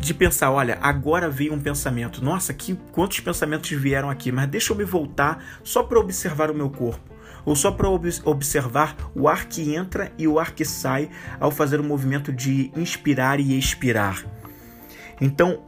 de 0.00 0.14
pensar, 0.14 0.52
olha, 0.52 0.78
agora 0.80 1.28
veio 1.28 1.52
um 1.52 1.60
pensamento. 1.60 2.24
Nossa, 2.24 2.54
que 2.54 2.76
quantos 2.92 3.18
pensamentos 3.20 3.68
vieram 3.70 4.08
aqui, 4.08 4.30
mas 4.30 4.48
deixa 4.48 4.72
eu 4.72 4.76
me 4.76 4.84
voltar 4.84 5.44
só 5.64 5.82
para 5.82 5.98
observar 5.98 6.50
o 6.50 6.54
meu 6.54 6.70
corpo, 6.70 7.12
ou 7.44 7.56
só 7.56 7.72
para 7.72 7.88
ob 7.88 8.08
observar 8.24 8.96
o 9.14 9.28
ar 9.28 9.46
que 9.46 9.74
entra 9.74 10.12
e 10.16 10.28
o 10.28 10.38
ar 10.38 10.52
que 10.52 10.64
sai 10.64 11.10
ao 11.40 11.50
fazer 11.50 11.80
o 11.80 11.84
movimento 11.84 12.32
de 12.32 12.70
inspirar 12.76 13.40
e 13.40 13.58
expirar. 13.58 14.24
Então, 15.20 15.64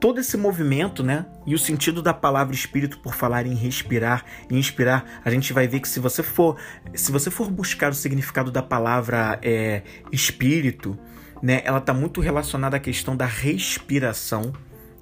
todo 0.00 0.18
esse 0.18 0.36
movimento, 0.36 1.02
né? 1.02 1.26
E 1.46 1.54
o 1.54 1.58
sentido 1.58 2.00
da 2.00 2.14
palavra 2.14 2.54
espírito 2.54 2.98
por 2.98 3.14
falar 3.14 3.46
em 3.46 3.54
respirar 3.54 4.24
e 4.50 4.58
inspirar, 4.58 5.20
a 5.22 5.30
gente 5.30 5.52
vai 5.52 5.68
ver 5.68 5.80
que 5.80 5.88
se 5.88 6.00
você 6.00 6.22
for, 6.22 6.56
se 6.94 7.12
você 7.12 7.30
for 7.30 7.50
buscar 7.50 7.92
o 7.92 7.94
significado 7.94 8.50
da 8.50 8.62
palavra 8.62 9.38
é, 9.42 9.82
espírito, 10.10 10.98
né, 11.42 11.60
ela 11.64 11.78
está 11.78 11.92
muito 11.92 12.20
relacionada 12.20 12.76
à 12.76 12.80
questão 12.80 13.14
da 13.16 13.26
respiração 13.26 14.52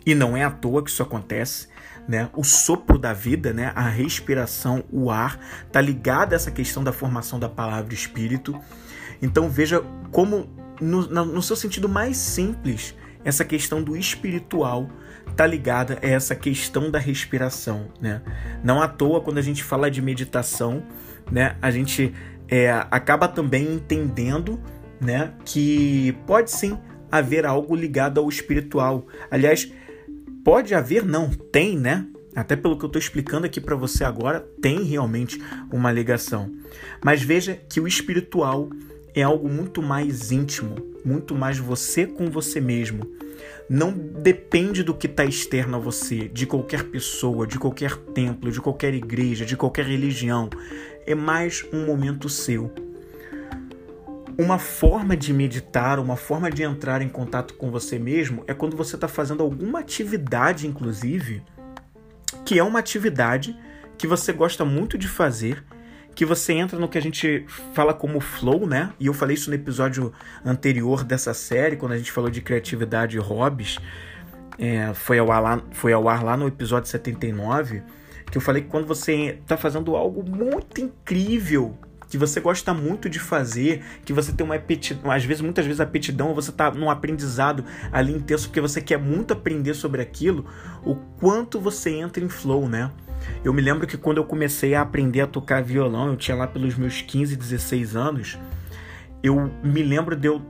e 0.05 0.15
não 0.15 0.37
é 0.37 0.45
à 0.45 0.51
toa 0.51 0.83
que 0.83 0.91
isso 0.91 1.03
acontece. 1.03 1.69
Né? 2.09 2.29
O 2.35 2.43
sopro 2.43 2.99
da 2.99 3.13
vida, 3.13 3.53
né? 3.53 3.71
a 3.75 3.89
respiração, 3.89 4.83
o 4.91 5.11
ar, 5.11 5.39
está 5.67 5.81
ligado 5.81 6.33
a 6.33 6.37
essa 6.37 6.51
questão 6.51 6.83
da 6.83 6.93
formação 6.93 7.39
da 7.39 7.49
palavra 7.49 7.93
espírito. 7.93 8.59
Então 9.21 9.51
veja 9.51 9.85
como, 10.11 10.49
no, 10.81 11.03
no 11.07 11.43
seu 11.43 11.55
sentido 11.55 11.89
mais 11.89 12.17
simples, 12.17 12.95
essa 13.25 13.45
questão 13.45 13.83
do 13.83 13.97
espiritual 13.97 14.89
está 15.31 15.47
ligada 15.47 15.99
a 16.03 16.07
essa 16.07 16.35
questão 16.35 16.91
da 16.91 16.99
respiração. 16.99 17.89
Né? 18.01 18.23
Não 18.63 18.83
à 18.83 18.89
toa, 18.89 19.21
quando 19.21 19.39
a 19.39 19.43
gente 19.43 19.63
fala 19.63 19.91
de 19.91 20.03
meditação, 20.03 20.83
né, 21.31 21.57
a 21.61 21.71
gente 21.71 22.15
é, 22.49 22.71
acaba 22.91 23.29
também 23.29 23.75
entendendo 23.75 24.61
né, 25.01 25.33
que 25.45 26.17
pode 26.27 26.51
sim 26.51 26.79
haver 27.11 27.47
algo 27.47 27.75
ligado 27.75 28.19
ao 28.19 28.29
espiritual. 28.29 29.07
Aliás, 29.31 29.71
pode 30.45 30.75
haver, 30.75 31.05
não, 31.05 31.31
tem, 31.31 31.79
né? 31.79 32.07
Até 32.35 32.55
pelo 32.55 32.79
que 32.79 32.85
eu 32.85 32.89
estou 32.89 33.01
explicando 33.01 33.47
aqui 33.47 33.61
para 33.61 33.75
você 33.75 34.05
agora, 34.05 34.41
tem 34.61 34.83
realmente 34.83 35.43
uma 35.73 35.91
ligação. 35.91 36.53
Mas 37.03 37.23
veja 37.23 37.59
que 37.69 37.81
o 37.81 37.89
espiritual 37.89 38.69
é 39.15 39.23
algo 39.23 39.49
muito 39.49 39.83
mais 39.83 40.31
íntimo, 40.31 40.77
muito 41.09 41.35
mais 41.35 41.59
você 41.59 42.07
com 42.07 42.31
você 42.31 42.61
mesmo. 42.61 43.11
Não 43.69 43.93
depende 43.93 44.83
do 44.83 44.95
que 44.95 45.07
está 45.07 45.25
externo 45.25 45.77
a 45.77 45.81
você, 45.81 46.29
de 46.29 46.47
qualquer 46.47 46.85
pessoa, 46.85 47.47
de 47.47 47.59
qualquer 47.59 47.97
templo, 47.97 48.53
de 48.53 48.61
qualquer 48.61 48.93
igreja, 48.93 49.47
de 49.47 49.57
qualquer 49.57 49.87
religião. 49.87 50.51
É 51.07 51.15
mais 51.15 51.65
um 51.73 51.87
momento 51.87 52.29
seu 52.29 52.71
uma 54.39 54.57
forma 54.57 55.17
de 55.17 55.33
meditar, 55.33 55.99
uma 55.99 56.15
forma 56.15 56.49
de 56.49 56.63
entrar 56.63 57.03
em 57.03 57.09
contato 57.09 57.55
com 57.55 57.73
você 57.73 57.99
mesmo 57.99 58.45
é 58.47 58.55
quando 58.55 58.77
você 58.77 58.95
está 58.95 59.09
fazendo 59.09 59.43
alguma 59.43 59.81
atividade, 59.81 60.65
inclusive, 60.65 61.43
que 62.45 62.57
é 62.57 62.63
uma 62.63 62.79
atividade 62.79 63.59
que 63.99 64.07
você 64.07 64.33
gosta 64.33 64.65
muito 64.65 64.97
de 64.97 65.09
fazer, 65.09 65.65
que 66.19 66.25
você 66.25 66.53
entra 66.53 66.77
no 66.81 66.89
que 66.89 66.99
a 66.99 67.01
gente 67.01 67.47
fala 67.73 67.95
como 67.95 68.19
flow, 68.19 68.67
né? 68.67 68.93
E 68.99 69.07
eu 69.07 69.15
falei 69.15 69.35
isso 69.35 69.51
no 69.51 69.55
episódio 69.55 70.13
anterior 70.45 71.05
dessa 71.05 71.33
série, 71.33 71.77
quando 71.77 71.93
a 71.93 71.97
gente 71.97 72.11
falou 72.11 72.29
de 72.29 72.41
criatividade 72.41 73.17
e 73.17 73.21
hobbies. 73.21 73.79
É, 74.59 74.93
foi, 74.95 75.21
ao 75.21 75.31
ar 75.31 75.41
lá, 75.41 75.63
foi 75.71 75.93
ao 75.93 76.09
ar 76.09 76.25
lá 76.25 76.37
no 76.37 76.49
episódio 76.49 76.91
79, 76.91 77.85
que 78.33 78.37
eu 78.37 78.43
falei 78.43 78.63
que 78.63 78.69
quando 78.69 78.85
você 78.85 79.39
está 79.41 79.57
fazendo 79.57 79.95
algo 79.95 80.29
muito 80.29 80.81
incrível 80.81 81.79
que 82.09 82.19
você 82.19 82.41
gosta 82.41 82.75
muito 82.75 83.09
de 83.09 83.21
fazer, 83.21 83.85
que 84.05 84.13
você 84.13 84.33
tem 84.33 84.45
uma 84.45 84.57
aptidão, 84.57 85.13
às 85.13 85.25
vezes, 85.25 85.41
muitas 85.41 85.67
vezes 85.67 85.79
aptidão, 85.79 86.35
você 86.35 86.51
está 86.51 86.69
num 86.71 86.91
aprendizado 86.91 87.65
ali 87.93 88.13
intenso 88.13 88.49
porque 88.49 88.61
você 88.61 88.81
quer 88.81 88.99
muito 88.99 89.35
aprender 89.35 89.75
sobre 89.75 90.03
aquilo, 90.03 90.47
o 90.85 90.97
quanto 90.97 91.61
você 91.61 91.91
entra 91.91 92.25
em 92.25 92.29
flow, 92.29 92.69
né? 92.69 92.91
Eu 93.45 93.53
me 93.53 93.63
lembro 93.63 93.87
que 93.87 93.97
quando 93.97 94.19
eu 94.19 94.25
comecei 94.25 94.75
a 94.75 94.83
aprender 94.83 95.21
a 95.21 95.27
tocar 95.27 95.63
violão, 95.63 96.09
eu 96.09 96.17
tinha 96.17 96.37
lá 96.37 96.47
pelos 96.47 96.77
meus 96.77 97.01
15, 97.03 97.37
16 97.37 97.97
anos, 97.97 98.39
eu 99.23 99.51
me 99.63 99.83
lembro 99.83 100.17
de 100.17 100.29
eu, 100.29 100.41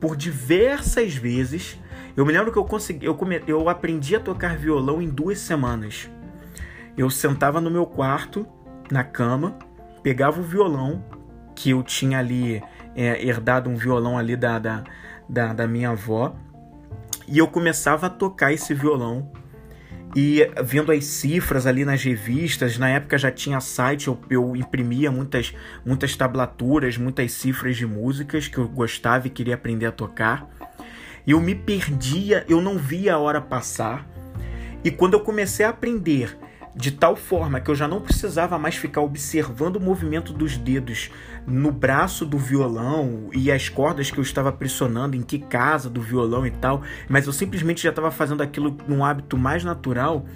por 0.00 0.16
diversas 0.16 1.14
vezes, 1.14 1.78
eu 2.16 2.24
me 2.24 2.32
lembro 2.32 2.52
que 2.52 2.58
eu 2.58 2.64
consegui, 2.64 3.06
eu, 3.06 3.14
come, 3.14 3.42
eu 3.46 3.68
aprendi 3.68 4.16
a 4.16 4.20
tocar 4.20 4.56
violão 4.56 5.02
em 5.02 5.08
duas 5.08 5.38
semanas. 5.38 6.10
Eu 6.96 7.10
sentava 7.10 7.60
no 7.60 7.70
meu 7.70 7.86
quarto, 7.86 8.46
na 8.90 9.04
cama, 9.04 9.58
pegava 10.02 10.40
o 10.40 10.44
violão, 10.44 11.04
que 11.54 11.70
eu 11.70 11.82
tinha 11.82 12.18
ali 12.18 12.62
é, 12.94 13.22
herdado 13.26 13.68
um 13.68 13.76
violão 13.76 14.16
ali 14.16 14.36
da, 14.36 14.58
da, 14.58 14.84
da, 15.28 15.52
da 15.52 15.66
minha 15.66 15.90
avó, 15.90 16.34
e 17.28 17.38
eu 17.38 17.48
começava 17.48 18.06
a 18.06 18.10
tocar 18.10 18.52
esse 18.52 18.72
violão 18.72 19.30
e 20.18 20.50
vendo 20.64 20.92
as 20.92 21.04
cifras 21.04 21.66
ali 21.66 21.84
nas 21.84 22.02
revistas, 22.02 22.78
na 22.78 22.88
época 22.88 23.18
já 23.18 23.30
tinha 23.30 23.60
site, 23.60 24.08
eu, 24.08 24.18
eu, 24.30 24.56
imprimia 24.56 25.12
muitas, 25.12 25.52
muitas 25.84 26.16
tablaturas, 26.16 26.96
muitas 26.96 27.32
cifras 27.32 27.76
de 27.76 27.86
músicas 27.86 28.48
que 28.48 28.56
eu 28.56 28.66
gostava 28.66 29.26
e 29.26 29.30
queria 29.30 29.56
aprender 29.56 29.84
a 29.84 29.92
tocar. 29.92 30.48
Eu 31.26 31.38
me 31.38 31.54
perdia, 31.54 32.46
eu 32.48 32.62
não 32.62 32.78
via 32.78 33.12
a 33.12 33.18
hora 33.18 33.42
passar. 33.42 34.08
E 34.82 34.90
quando 34.90 35.12
eu 35.12 35.20
comecei 35.20 35.66
a 35.66 35.68
aprender 35.68 36.34
de 36.76 36.90
tal 36.90 37.16
forma 37.16 37.58
que 37.58 37.70
eu 37.70 37.74
já 37.74 37.88
não 37.88 38.02
precisava 38.02 38.58
mais 38.58 38.76
ficar 38.76 39.00
observando 39.00 39.76
o 39.76 39.80
movimento 39.80 40.30
dos 40.30 40.58
dedos 40.58 41.10
no 41.46 41.72
braço 41.72 42.26
do 42.26 42.36
violão 42.36 43.30
e 43.32 43.50
as 43.50 43.70
cordas 43.70 44.10
que 44.10 44.18
eu 44.18 44.22
estava 44.22 44.52
pressionando, 44.52 45.16
em 45.16 45.22
que 45.22 45.38
casa 45.38 45.88
do 45.88 46.02
violão 46.02 46.46
e 46.46 46.50
tal, 46.50 46.82
mas 47.08 47.26
eu 47.26 47.32
simplesmente 47.32 47.82
já 47.82 47.88
estava 47.88 48.10
fazendo 48.10 48.42
aquilo 48.42 48.76
num 48.86 49.02
hábito 49.02 49.38
mais 49.38 49.64
natural. 49.64 50.26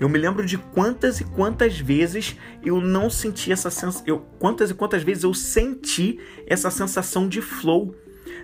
Eu 0.00 0.08
me 0.08 0.18
lembro 0.18 0.46
de 0.46 0.56
quantas 0.56 1.20
e 1.20 1.24
quantas 1.24 1.78
vezes 1.78 2.38
eu 2.64 2.80
não 2.80 3.10
senti 3.10 3.52
essa 3.52 3.70
sensação, 3.70 4.24
quantas 4.38 4.70
e 4.70 4.74
quantas 4.74 5.02
vezes 5.02 5.24
eu 5.24 5.34
senti 5.34 6.18
essa 6.46 6.70
sensação 6.70 7.28
de 7.28 7.42
flow, 7.42 7.94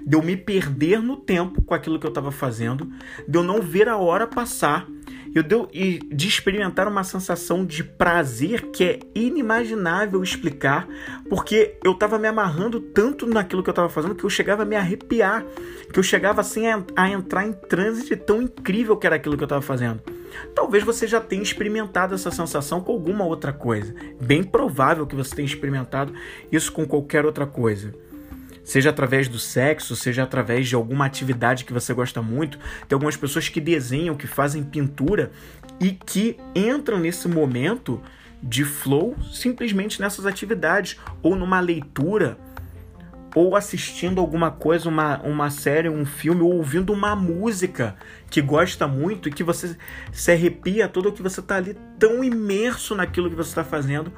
de 0.07 0.15
eu 0.15 0.23
me 0.23 0.37
perder 0.37 1.01
no 1.01 1.17
tempo 1.17 1.63
com 1.63 1.73
aquilo 1.73 1.99
que 1.99 2.07
eu 2.07 2.11
estava 2.11 2.31
fazendo, 2.31 2.91
de 3.27 3.39
eu 3.39 3.43
não 3.43 3.63
ver 3.63 3.89
a 3.89 3.97
hora 3.97 4.27
passar 4.27 4.87
eu 5.35 5.43
deu, 5.43 5.69
e 5.73 5.99
de 5.99 6.29
experimentar 6.29 6.89
uma 6.89 7.05
sensação 7.05 7.65
de 7.65 7.85
prazer 7.85 8.71
que 8.71 8.85
é 8.85 8.99
inimaginável 9.15 10.23
explicar, 10.23 10.89
porque 11.29 11.77
eu 11.85 11.93
estava 11.93 12.19
me 12.19 12.29
amarrando 12.29 12.81
tanto 12.81 13.27
naquilo 13.27 13.63
que 13.63 13.71
eu 13.71 13.73
estava 13.73 13.89
fazendo 13.89 14.15
que 14.15 14.25
eu 14.25 14.31
chegava 14.31 14.63
a 14.63 14.67
me 14.67 14.77
arrepiar, 14.77 15.45
que 15.93 15.99
eu 15.99 16.03
chegava 16.03 16.41
assim 16.41 16.67
a, 16.67 16.83
a 16.97 17.11
entrar 17.11 17.47
em 17.47 17.53
transe 17.53 18.17
tão 18.17 18.43
incrível 18.43 18.97
que 18.97 19.07
era 19.07 19.17
aquilo 19.17 19.37
que 19.37 19.43
eu 19.43 19.47
estava 19.47 19.63
fazendo. 19.63 20.03
Talvez 20.55 20.85
você 20.85 21.07
já 21.07 21.21
tenha 21.21 21.43
experimentado 21.43 22.15
essa 22.15 22.31
sensação 22.31 22.81
com 22.81 22.93
alguma 22.93 23.25
outra 23.25 23.53
coisa. 23.53 23.95
Bem 24.21 24.43
provável 24.43 25.07
que 25.07 25.17
você 25.17 25.35
tenha 25.35 25.47
experimentado 25.47 26.13
isso 26.53 26.73
com 26.73 26.87
qualquer 26.87 27.25
outra 27.25 27.47
coisa. 27.47 27.95
Seja 28.69 28.91
através 28.91 29.29
do 29.29 29.39
sexo, 29.39 29.97
seja 29.97 30.25
através 30.25 30.69
de 30.69 30.75
alguma 30.75 31.07
atividade 31.07 31.65
que 31.65 31.73
você 31.73 31.95
gosta 31.95 32.21
muito. 32.21 32.59
Tem 32.87 32.95
algumas 32.95 33.17
pessoas 33.17 33.49
que 33.49 33.63
desenham, 33.63 34.15
que 34.15 34.27
fazem 34.27 34.63
pintura 34.63 35.31
e 35.81 35.93
que 35.93 36.37
entram 36.55 36.99
nesse 37.01 37.27
momento 37.29 37.99
de 38.43 38.67
flow 38.67 39.17
simplesmente 39.33 39.99
nessas 40.03 40.27
atividades 40.27 40.99
ou 41.23 41.35
numa 41.35 41.61
leitura 41.61 42.37
ou 43.35 43.57
assistindo 43.57 44.21
alguma 44.21 44.51
coisa, 44.51 44.87
uma, 44.87 45.19
uma 45.23 45.49
série, 45.49 45.89
um 45.89 46.05
filme, 46.05 46.43
ou 46.43 46.53
ouvindo 46.53 46.93
uma 46.93 47.17
música 47.17 47.97
que 48.29 48.43
gosta 48.43 48.87
muito 48.87 49.31
e 49.31 49.33
que 49.33 49.43
você 49.43 49.79
se 50.13 50.31
arrepia 50.31 50.89
todo 50.89 51.11
que 51.11 51.23
você 51.23 51.41
está 51.41 51.57
ali 51.57 51.75
tão 51.99 52.23
imerso 52.23 52.95
naquilo 52.95 53.31
que 53.31 53.37
você 53.37 53.49
está 53.49 53.65
fazendo 53.65 54.13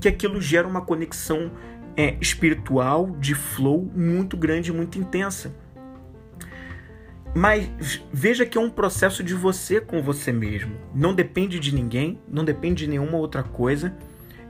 que 0.00 0.08
aquilo 0.08 0.40
gera 0.40 0.66
uma 0.66 0.80
conexão 0.80 1.50
é, 1.96 2.16
espiritual 2.20 3.10
de 3.18 3.34
flow 3.34 3.90
muito 3.94 4.36
grande, 4.36 4.72
muito 4.72 4.98
intensa. 4.98 5.54
Mas 7.34 8.02
veja 8.12 8.46
que 8.46 8.56
é 8.56 8.60
um 8.60 8.70
processo 8.70 9.22
de 9.22 9.34
você 9.34 9.80
com 9.80 10.02
você 10.02 10.32
mesmo. 10.32 10.76
Não 10.94 11.14
depende 11.14 11.58
de 11.60 11.74
ninguém, 11.74 12.18
não 12.28 12.44
depende 12.44 12.84
de 12.84 12.90
nenhuma 12.90 13.18
outra 13.18 13.42
coisa. 13.42 13.94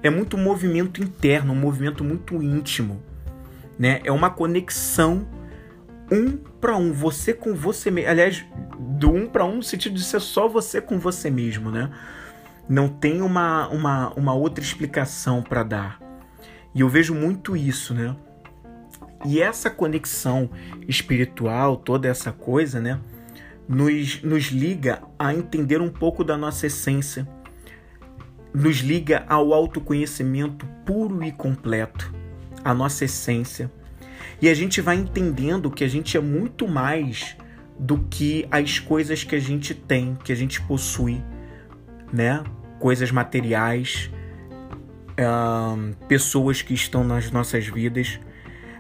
É 0.03 0.11
muito 0.11 0.38
movimento 0.38 1.03
interno, 1.03 1.53
um 1.53 1.57
movimento 1.57 2.05
muito 2.05 2.41
íntimo 2.43 3.03
né? 3.79 4.00
É 4.05 4.12
uma 4.12 4.31
conexão 4.31 5.26
um 6.11 6.37
para 6.37 6.76
um, 6.76 6.93
você 6.93 7.33
com 7.33 7.55
você 7.55 7.91
mesmo. 7.91 8.11
Aliás, 8.11 8.45
do 8.79 9.11
um 9.11 9.26
para 9.26 9.45
um 9.45 9.57
no 9.57 9.62
sentido 9.62 9.95
de 9.95 10.05
ser 10.05 10.21
só 10.21 10.49
você 10.49 10.81
com 10.81 10.99
você 10.99 11.31
mesmo, 11.31 11.71
né? 11.71 11.91
Não 12.69 12.88
tem 12.88 13.23
uma, 13.23 13.69
uma, 13.69 14.12
uma 14.15 14.35
outra 14.35 14.62
explicação 14.62 15.43
para 15.43 15.62
dar. 15.62 16.06
E 16.76 16.80
eu 16.83 16.90
vejo 16.90 17.14
muito 17.14 17.56
isso, 17.56 17.95
né? 17.95 18.14
E 19.25 19.40
essa 19.40 19.71
conexão 19.71 20.50
espiritual, 20.87 21.78
toda 21.78 22.06
essa 22.06 22.30
coisa, 22.30 22.78
né? 22.78 23.00
Nos, 23.66 24.23
nos 24.23 24.45
liga 24.49 25.02
a 25.18 25.33
entender 25.33 25.80
um 25.80 25.88
pouco 25.88 26.23
da 26.23 26.37
nossa 26.37 26.66
essência, 26.66 27.26
nos 28.52 28.76
liga 28.76 29.25
ao 29.26 29.54
autoconhecimento 29.54 30.66
puro 30.85 31.25
e 31.25 31.33
completo 31.33 32.14
a 32.62 32.75
nossa 32.75 33.06
essência. 33.06 33.73
E 34.42 34.47
a 34.47 34.54
gente 34.54 34.83
vai 34.83 34.97
entendendo 34.97 35.71
que 35.71 35.83
a 35.83 35.88
gente 35.88 36.14
é 36.14 36.21
muito 36.21 36.68
mais 36.68 37.38
do 37.78 38.00
que 38.11 38.47
as 38.50 38.78
coisas 38.78 39.25
que 39.25 39.35
a 39.35 39.40
gente 39.40 39.73
tem, 39.73 40.14
que 40.23 40.30
a 40.30 40.37
gente 40.37 40.61
possui, 40.61 41.25
né? 42.12 42.45
Coisas 42.78 43.11
materiais, 43.11 44.11
pessoas 46.09 46.63
que 46.63 46.75
estão 46.75 47.05
nas 47.05 47.31
nossas 47.31 47.67
vidas. 47.67 48.21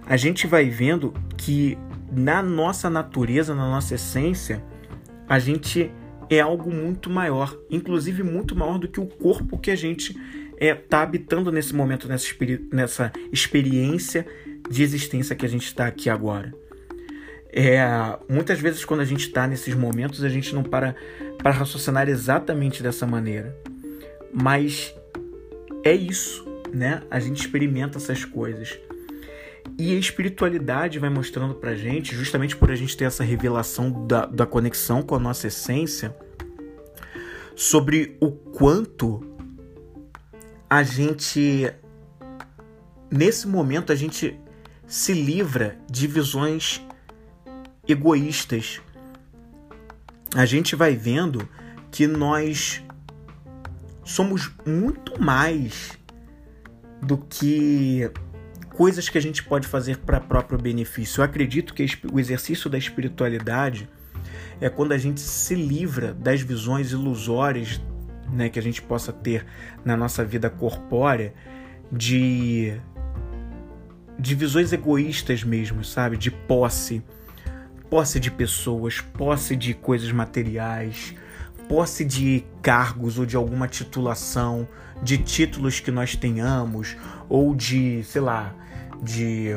A 0.06 0.16
gente 0.16 0.46
vai 0.46 0.68
vendo 0.68 1.12
que 1.36 1.76
na 2.12 2.42
nossa 2.42 2.88
natureza, 2.88 3.54
na 3.54 3.68
nossa 3.68 3.94
essência, 3.94 4.62
a 5.28 5.38
gente 5.38 5.90
é 6.30 6.40
algo 6.40 6.70
muito 6.70 7.08
maior, 7.08 7.56
inclusive 7.70 8.22
muito 8.22 8.54
maior 8.54 8.78
do 8.78 8.88
que 8.88 9.00
o 9.00 9.06
corpo 9.06 9.58
que 9.58 9.70
a 9.70 9.76
gente 9.76 10.16
é 10.58 10.74
tá 10.74 11.02
habitando 11.02 11.52
nesse 11.52 11.74
momento, 11.74 12.08
nessa, 12.08 12.24
experi 12.24 12.68
nessa 12.72 13.12
experiência 13.32 14.26
de 14.70 14.82
existência 14.82 15.36
que 15.36 15.44
a 15.44 15.48
gente 15.48 15.66
está 15.66 15.86
aqui 15.86 16.08
agora. 16.08 16.52
É, 17.52 17.80
muitas 18.28 18.60
vezes 18.60 18.84
quando 18.84 19.00
a 19.00 19.04
gente 19.04 19.28
está 19.28 19.46
nesses 19.46 19.74
momentos 19.74 20.22
a 20.22 20.28
gente 20.28 20.54
não 20.54 20.62
para 20.62 20.94
para 21.38 21.50
raciocinar 21.50 22.08
exatamente 22.08 22.82
dessa 22.82 23.06
maneira, 23.06 23.56
mas 24.32 24.94
é 25.88 25.94
isso, 25.94 26.44
né? 26.72 27.02
A 27.10 27.20
gente 27.20 27.40
experimenta 27.40 27.98
essas 27.98 28.24
coisas. 28.24 28.78
E 29.78 29.94
a 29.94 29.98
espiritualidade 29.98 30.98
vai 30.98 31.10
mostrando 31.10 31.54
pra 31.54 31.74
gente, 31.74 32.14
justamente 32.14 32.56
por 32.56 32.70
a 32.70 32.74
gente 32.74 32.96
ter 32.96 33.04
essa 33.04 33.22
revelação 33.22 34.06
da, 34.06 34.24
da 34.26 34.46
conexão 34.46 35.02
com 35.02 35.14
a 35.14 35.18
nossa 35.18 35.48
essência, 35.48 36.16
sobre 37.54 38.16
o 38.20 38.30
quanto 38.30 39.20
a 40.68 40.82
gente 40.82 41.72
nesse 43.10 43.46
momento 43.46 43.92
a 43.92 43.94
gente 43.94 44.38
se 44.86 45.12
livra 45.12 45.78
de 45.90 46.06
visões 46.06 46.80
egoístas. 47.86 48.80
A 50.34 50.44
gente 50.44 50.74
vai 50.74 50.94
vendo 50.94 51.48
que 51.90 52.06
nós 52.06 52.82
somos 54.06 54.52
muito 54.64 55.20
mais 55.20 55.98
do 57.02 57.18
que 57.18 58.08
coisas 58.72 59.08
que 59.08 59.18
a 59.18 59.20
gente 59.20 59.42
pode 59.42 59.66
fazer 59.66 59.98
para 59.98 60.20
próprio 60.20 60.58
benefício. 60.58 61.20
Eu 61.20 61.24
acredito 61.24 61.74
que 61.74 61.84
o 62.10 62.20
exercício 62.20 62.70
da 62.70 62.78
espiritualidade 62.78 63.88
é 64.60 64.70
quando 64.70 64.92
a 64.92 64.98
gente 64.98 65.20
se 65.20 65.54
livra 65.54 66.14
das 66.14 66.40
visões 66.40 66.92
ilusórias 66.92 67.80
né, 68.32 68.48
que 68.48 68.58
a 68.58 68.62
gente 68.62 68.80
possa 68.80 69.12
ter 69.12 69.44
na 69.84 69.96
nossa 69.96 70.24
vida 70.24 70.48
corpórea 70.48 71.34
de 71.92 72.74
de 74.18 74.34
visões 74.34 74.72
egoístas 74.72 75.44
mesmo, 75.44 75.84
sabe? 75.84 76.16
De 76.16 76.30
posse, 76.30 77.02
posse 77.90 78.18
de 78.18 78.30
pessoas, 78.30 78.98
posse 78.98 79.54
de 79.54 79.74
coisas 79.74 80.10
materiais, 80.10 81.14
posse 81.68 82.04
de 82.04 82.44
cargos 82.62 83.18
ou 83.18 83.26
de 83.26 83.36
alguma 83.36 83.68
titulação, 83.68 84.66
de 85.02 85.18
títulos 85.18 85.80
que 85.80 85.90
nós 85.90 86.16
tenhamos 86.16 86.96
ou 87.28 87.54
de, 87.54 88.02
sei 88.04 88.20
lá, 88.20 88.54
de 89.02 89.50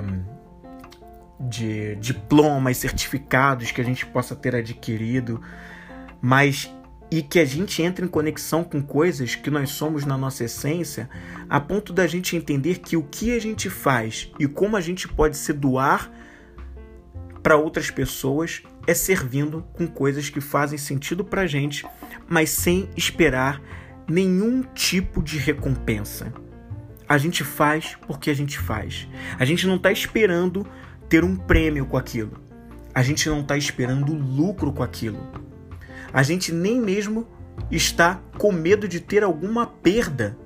de 1.39 1.95
diplomas, 1.95 2.78
certificados 2.78 3.72
que 3.72 3.80
a 3.80 3.84
gente 3.84 4.06
possa 4.06 4.36
ter 4.36 4.56
adquirido, 4.56 5.41
mas 6.22 6.69
e 7.12 7.24
que 7.24 7.39
a 7.39 7.45
gente 7.45 7.82
entre 7.82 8.06
em 8.06 8.08
conexão 8.08 8.63
com 8.63 8.82
coisas 8.82 9.34
que 9.36 9.50
nós 9.50 9.72
somos 9.72 10.06
na 10.06 10.17
nossa 10.17 10.43
essência, 10.43 11.10
a 11.50 11.60
ponto 11.60 11.91
da 11.91 12.06
gente 12.06 12.36
entender 12.36 12.80
que 12.80 12.95
o 12.95 13.04
que 13.04 13.36
a 13.36 13.39
gente 13.39 13.69
faz 13.69 14.32
e 14.38 14.48
como 14.48 14.76
a 14.76 14.82
gente 14.82 15.08
pode 15.08 15.38
se 15.38 15.52
doar 15.54 16.12
para 17.41 17.56
outras 17.56 17.89
pessoas 17.89 18.62
é 18.89 18.93
servindo 18.93 19.65
com 19.73 19.88
coisas 19.88 20.30
que 20.30 20.41
fazem 20.41 20.78
sentido 20.78 21.23
para 21.23 21.41
a 21.41 21.47
gente, 21.47 21.86
mas 22.28 22.49
sem 22.49 22.89
esperar 22.95 23.62
nenhum 24.08 24.63
tipo 24.63 25.21
de 25.21 25.38
recompensa. 25.38 26.34
A 27.08 27.17
gente 27.17 27.43
faz 27.43 27.97
porque 28.08 28.30
a 28.30 28.34
gente 28.34 28.58
faz. 28.58 29.08
A 29.38 29.45
gente 29.45 29.65
não 29.65 29.75
está 29.75 29.91
esperando 29.91 30.65
ter 31.08 31.23
um 31.23 31.36
prêmio 31.36 31.86
com 31.86 31.97
aquilo. 31.97 32.39
A 32.93 33.02
gente 33.02 33.28
não 33.30 33.41
está 33.41 33.58
esperando 33.58 34.13
lucro 34.13 34.71
com 34.71 34.84
aquilo 34.84 35.49
a 36.13 36.23
gente 36.23 36.52
nem 36.52 36.80
mesmo 36.80 37.28
está 37.69 38.21
com 38.38 38.52
medo 38.52 38.88
de 38.88 38.99
ter 38.99 39.23
alguma 39.23 39.65
perda, 39.67 40.38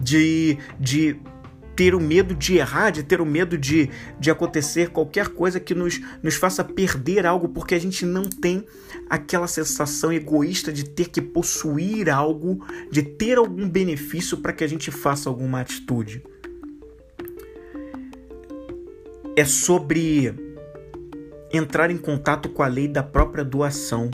de, 0.00 0.58
de 0.78 1.16
ter 1.76 1.94
o 1.94 2.00
medo 2.00 2.34
de 2.34 2.56
errar, 2.56 2.90
de 2.90 3.02
ter 3.02 3.20
o 3.20 3.26
medo 3.26 3.56
de, 3.56 3.90
de 4.18 4.30
acontecer 4.30 4.90
qualquer 4.90 5.28
coisa 5.28 5.58
que 5.58 5.74
nos, 5.74 6.00
nos 6.22 6.34
faça 6.34 6.64
perder 6.64 7.26
algo, 7.26 7.48
porque 7.48 7.74
a 7.74 7.78
gente 7.78 8.04
não 8.04 8.24
tem 8.24 8.64
aquela 9.08 9.46
sensação 9.46 10.12
egoísta 10.12 10.72
de 10.72 10.84
ter 10.84 11.08
que 11.08 11.20
possuir 11.20 12.10
algo, 12.10 12.64
de 12.90 13.02
ter 13.02 13.38
algum 13.38 13.68
benefício 13.68 14.38
para 14.38 14.52
que 14.52 14.64
a 14.64 14.68
gente 14.68 14.90
faça 14.90 15.28
alguma 15.28 15.60
atitude. 15.60 16.22
É 19.36 19.44
sobre 19.44 20.34
entrar 21.52 21.90
em 21.90 21.96
contato 21.96 22.48
com 22.48 22.62
a 22.62 22.66
lei 22.66 22.86
da 22.86 23.02
própria 23.02 23.44
doação 23.44 24.10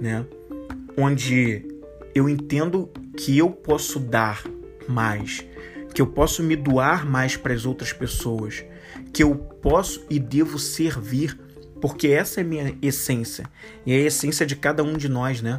né? 0.00 0.24
Onde 0.96 1.64
eu 2.14 2.28
entendo 2.28 2.90
que 3.16 3.36
eu 3.36 3.50
posso 3.50 3.98
dar 3.98 4.42
mais, 4.88 5.44
que 5.96 6.02
eu 6.02 6.06
posso 6.06 6.42
me 6.42 6.54
doar 6.54 7.06
mais 7.06 7.38
para 7.38 7.54
as 7.54 7.64
outras 7.64 7.90
pessoas, 7.90 8.62
que 9.14 9.22
eu 9.22 9.34
posso 9.34 10.04
e 10.10 10.18
devo 10.18 10.58
servir, 10.58 11.40
porque 11.80 12.08
essa 12.08 12.38
é 12.38 12.44
a 12.44 12.46
minha 12.46 12.76
essência 12.82 13.46
e 13.86 13.94
é 13.94 13.96
a 13.96 14.00
essência 14.00 14.44
de 14.44 14.54
cada 14.54 14.84
um 14.84 14.98
de 14.98 15.08
nós, 15.08 15.40
né? 15.40 15.58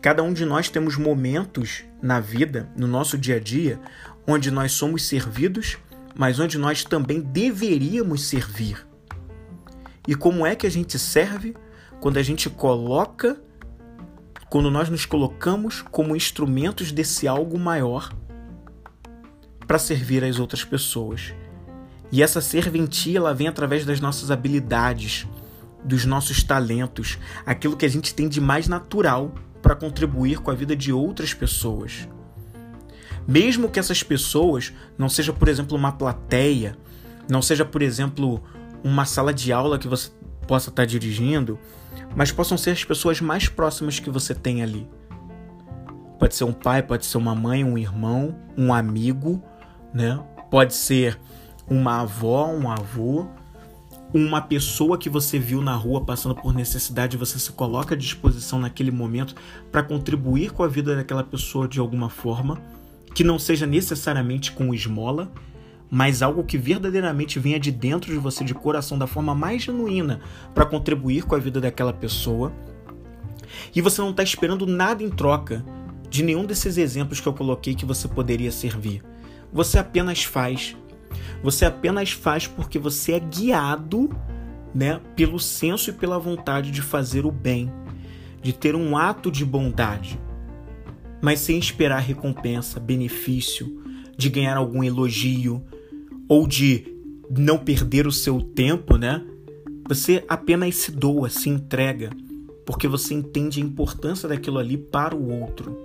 Cada 0.00 0.20
um 0.20 0.32
de 0.32 0.44
nós 0.44 0.68
temos 0.68 0.96
momentos 0.96 1.84
na 2.02 2.18
vida, 2.18 2.68
no 2.76 2.88
nosso 2.88 3.16
dia 3.16 3.36
a 3.36 3.38
dia, 3.38 3.78
onde 4.26 4.50
nós 4.50 4.72
somos 4.72 5.06
servidos, 5.06 5.78
mas 6.12 6.40
onde 6.40 6.58
nós 6.58 6.82
também 6.82 7.20
deveríamos 7.20 8.24
servir. 8.26 8.84
E 10.08 10.16
como 10.16 10.44
é 10.44 10.56
que 10.56 10.66
a 10.66 10.70
gente 10.70 10.98
serve? 10.98 11.54
Quando 12.00 12.16
a 12.16 12.22
gente 12.24 12.50
coloca 12.50 13.40
quando 14.52 14.70
nós 14.70 14.90
nos 14.90 15.06
colocamos 15.06 15.80
como 15.80 16.14
instrumentos 16.14 16.92
desse 16.92 17.26
algo 17.26 17.58
maior 17.58 18.12
para 19.72 19.78
servir 19.78 20.22
as 20.22 20.38
outras 20.38 20.62
pessoas. 20.66 21.32
E 22.10 22.22
essa 22.22 22.42
serventia 22.42 23.16
ela 23.16 23.32
vem 23.32 23.48
através 23.48 23.86
das 23.86 24.00
nossas 24.00 24.30
habilidades, 24.30 25.26
dos 25.82 26.04
nossos 26.04 26.42
talentos, 26.42 27.18
aquilo 27.46 27.74
que 27.74 27.86
a 27.86 27.88
gente 27.88 28.14
tem 28.14 28.28
de 28.28 28.38
mais 28.38 28.68
natural 28.68 29.34
para 29.62 29.74
contribuir 29.74 30.40
com 30.40 30.50
a 30.50 30.54
vida 30.54 30.76
de 30.76 30.92
outras 30.92 31.32
pessoas. 31.32 32.06
Mesmo 33.26 33.70
que 33.70 33.80
essas 33.80 34.02
pessoas 34.02 34.74
não 34.98 35.08
seja, 35.08 35.32
por 35.32 35.48
exemplo, 35.48 35.74
uma 35.74 35.92
plateia, 35.92 36.76
não 37.26 37.40
seja, 37.40 37.64
por 37.64 37.80
exemplo, 37.80 38.42
uma 38.84 39.06
sala 39.06 39.32
de 39.32 39.54
aula 39.54 39.78
que 39.78 39.88
você 39.88 40.10
possa 40.46 40.68
estar 40.68 40.84
dirigindo, 40.84 41.58
mas 42.14 42.30
possam 42.30 42.58
ser 42.58 42.72
as 42.72 42.84
pessoas 42.84 43.22
mais 43.22 43.48
próximas 43.48 43.98
que 43.98 44.10
você 44.10 44.34
tem 44.34 44.62
ali. 44.62 44.86
Pode 46.18 46.34
ser 46.34 46.44
um 46.44 46.52
pai, 46.52 46.82
pode 46.82 47.06
ser 47.06 47.16
uma 47.16 47.34
mãe, 47.34 47.64
um 47.64 47.78
irmão, 47.78 48.36
um 48.54 48.70
amigo, 48.70 49.42
né? 49.92 50.18
Pode 50.50 50.74
ser 50.74 51.18
uma 51.68 52.02
avó, 52.02 52.46
um 52.48 52.70
avô, 52.70 53.26
uma 54.12 54.42
pessoa 54.42 54.98
que 54.98 55.08
você 55.08 55.38
viu 55.38 55.62
na 55.62 55.74
rua 55.74 56.04
passando 56.04 56.34
por 56.34 56.52
necessidade, 56.52 57.16
você 57.16 57.38
se 57.38 57.50
coloca 57.52 57.94
à 57.94 57.98
disposição 57.98 58.58
naquele 58.58 58.90
momento 58.90 59.34
para 59.70 59.82
contribuir 59.82 60.52
com 60.52 60.62
a 60.62 60.68
vida 60.68 60.94
daquela 60.94 61.24
pessoa 61.24 61.66
de 61.66 61.80
alguma 61.80 62.10
forma, 62.10 62.60
que 63.14 63.24
não 63.24 63.38
seja 63.38 63.66
necessariamente 63.66 64.52
com 64.52 64.74
esmola, 64.74 65.32
mas 65.90 66.22
algo 66.22 66.44
que 66.44 66.58
verdadeiramente 66.58 67.38
venha 67.38 67.60
de 67.60 67.70
dentro 67.70 68.12
de 68.12 68.18
você, 68.18 68.44
de 68.44 68.54
coração, 68.54 68.98
da 68.98 69.06
forma 69.06 69.34
mais 69.34 69.62
genuína, 69.62 70.20
para 70.54 70.66
contribuir 70.66 71.24
com 71.24 71.34
a 71.34 71.38
vida 71.38 71.60
daquela 71.60 71.92
pessoa. 71.92 72.52
E 73.74 73.80
você 73.80 74.00
não 74.00 74.10
está 74.10 74.22
esperando 74.22 74.66
nada 74.66 75.02
em 75.02 75.10
troca 75.10 75.64
de 76.08 76.22
nenhum 76.22 76.44
desses 76.44 76.76
exemplos 76.76 77.20
que 77.20 77.26
eu 77.26 77.32
coloquei 77.32 77.74
que 77.74 77.84
você 77.84 78.08
poderia 78.08 78.50
servir. 78.50 79.02
Você 79.52 79.78
apenas 79.78 80.24
faz. 80.24 80.76
Você 81.42 81.64
apenas 81.64 82.12
faz 82.12 82.46
porque 82.46 82.78
você 82.78 83.12
é 83.12 83.20
guiado 83.20 84.08
né, 84.74 85.00
pelo 85.14 85.38
senso 85.38 85.90
e 85.90 85.92
pela 85.92 86.18
vontade 86.18 86.70
de 86.70 86.80
fazer 86.80 87.26
o 87.26 87.30
bem, 87.30 87.70
de 88.42 88.52
ter 88.52 88.74
um 88.74 88.96
ato 88.96 89.30
de 89.30 89.44
bondade, 89.44 90.18
mas 91.20 91.40
sem 91.40 91.58
esperar 91.58 92.00
recompensa, 92.00 92.80
benefício, 92.80 93.82
de 94.16 94.30
ganhar 94.30 94.56
algum 94.56 94.82
elogio, 94.82 95.62
ou 96.28 96.46
de 96.46 96.96
não 97.30 97.58
perder 97.58 98.06
o 98.06 98.12
seu 98.12 98.40
tempo, 98.40 98.96
né? 98.96 99.24
Você 99.88 100.24
apenas 100.28 100.76
se 100.76 100.92
doa, 100.92 101.28
se 101.28 101.48
entrega, 101.48 102.10
porque 102.64 102.88
você 102.88 103.14
entende 103.14 103.60
a 103.60 103.64
importância 103.64 104.28
daquilo 104.28 104.58
ali 104.58 104.76
para 104.76 105.14
o 105.14 105.28
outro. 105.40 105.84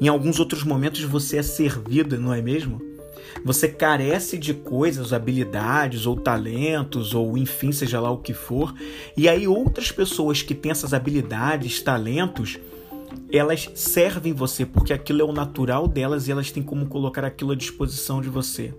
Em 0.00 0.08
alguns 0.08 0.38
outros 0.38 0.64
momentos 0.64 1.02
você 1.02 1.38
é 1.38 1.42
servida, 1.42 2.16
não 2.16 2.32
é 2.32 2.42
mesmo? 2.42 2.80
Você 3.44 3.66
carece 3.66 4.38
de 4.38 4.54
coisas, 4.54 5.12
habilidades 5.12 6.06
ou 6.06 6.16
talentos, 6.16 7.14
ou 7.14 7.36
enfim, 7.36 7.72
seja 7.72 8.00
lá 8.00 8.10
o 8.10 8.18
que 8.18 8.34
for, 8.34 8.74
e 9.16 9.28
aí 9.28 9.48
outras 9.48 9.90
pessoas 9.90 10.42
que 10.42 10.54
têm 10.54 10.70
essas 10.70 10.92
habilidades, 10.92 11.80
talentos, 11.80 12.58
elas 13.32 13.70
servem 13.74 14.32
você 14.32 14.64
porque 14.64 14.92
aquilo 14.92 15.22
é 15.22 15.24
o 15.24 15.32
natural 15.32 15.88
delas 15.88 16.28
e 16.28 16.32
elas 16.32 16.50
têm 16.50 16.62
como 16.62 16.86
colocar 16.86 17.24
aquilo 17.24 17.52
à 17.52 17.56
disposição 17.56 18.20
de 18.20 18.28
você. 18.28 18.74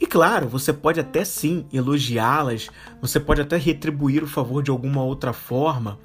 E 0.00 0.06
claro, 0.06 0.48
você 0.48 0.72
pode 0.72 1.00
até 1.00 1.24
sim 1.24 1.64
elogiá-las, 1.72 2.68
você 3.00 3.20
pode 3.20 3.40
até 3.40 3.56
retribuir 3.56 4.22
o 4.22 4.26
favor 4.26 4.62
de 4.62 4.70
alguma 4.70 5.02
outra 5.02 5.32
forma, 5.32 5.98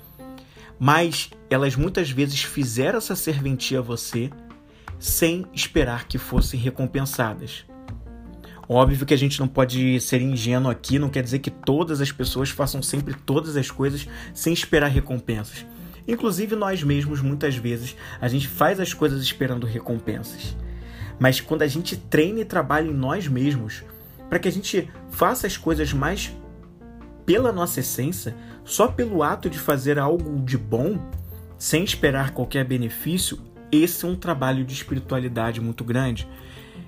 mas 0.80 1.30
elas 1.50 1.76
muitas 1.76 2.10
vezes 2.10 2.42
fizeram 2.42 2.98
essa 2.98 3.16
serventia 3.16 3.80
a 3.80 3.82
você 3.82 4.30
sem 4.98 5.46
esperar 5.54 6.08
que 6.08 6.18
fossem 6.18 6.60
recompensadas. 6.60 7.66
Óbvio 8.68 9.06
que 9.06 9.14
a 9.14 9.18
gente 9.18 9.40
não 9.40 9.48
pode 9.48 10.00
ser 10.00 10.22
ingênuo 10.22 10.70
aqui, 10.72 11.00
não 11.00 11.10
quer 11.10 11.24
dizer 11.24 11.40
que 11.40 11.50
todas 11.50 12.00
as 12.02 12.12
pessoas 12.12 12.50
façam 12.52 12.84
sempre 12.84 13.14
todas 13.14 13.58
as 13.58 13.72
coisas 13.72 14.08
sem 14.34 14.54
esperar 14.54 14.90
recompensas. 14.90 15.66
Inclusive 16.08 16.56
nós 16.56 16.84
mesmos, 16.84 17.22
muitas 17.22 17.56
vezes, 17.56 17.96
a 18.22 18.28
gente 18.28 18.48
faz 18.48 18.80
as 18.80 18.94
coisas 18.94 19.22
esperando 19.22 19.66
recompensas. 19.66 20.56
Mas 21.20 21.42
quando 21.42 21.64
a 21.64 21.68
gente 21.68 21.98
treina 21.98 22.42
e 22.42 22.46
trabalha 22.46 22.88
em 22.88 22.94
nós 22.94 23.28
mesmos, 23.28 23.84
para 24.30 24.40
que 24.40 24.48
a 24.48 24.52
gente 24.52 24.90
faça 25.10 25.48
as 25.48 25.58
coisas 25.58 25.92
mais 25.92 26.32
pela 27.30 27.52
nossa 27.52 27.82
essência, 27.82 28.36
só 28.66 28.88
pelo 28.88 29.22
ato 29.22 29.52
de 29.52 29.60
fazer 29.60 30.00
algo 30.00 30.42
de 30.44 30.58
bom, 30.58 30.98
sem 31.60 31.84
esperar 31.84 32.32
qualquer 32.32 32.66
benefício, 32.66 33.38
esse 33.72 34.04
é 34.04 34.08
um 34.08 34.16
trabalho 34.16 34.66
de 34.66 34.74
espiritualidade 34.74 35.62
muito 35.62 35.84
grande. 35.84 36.28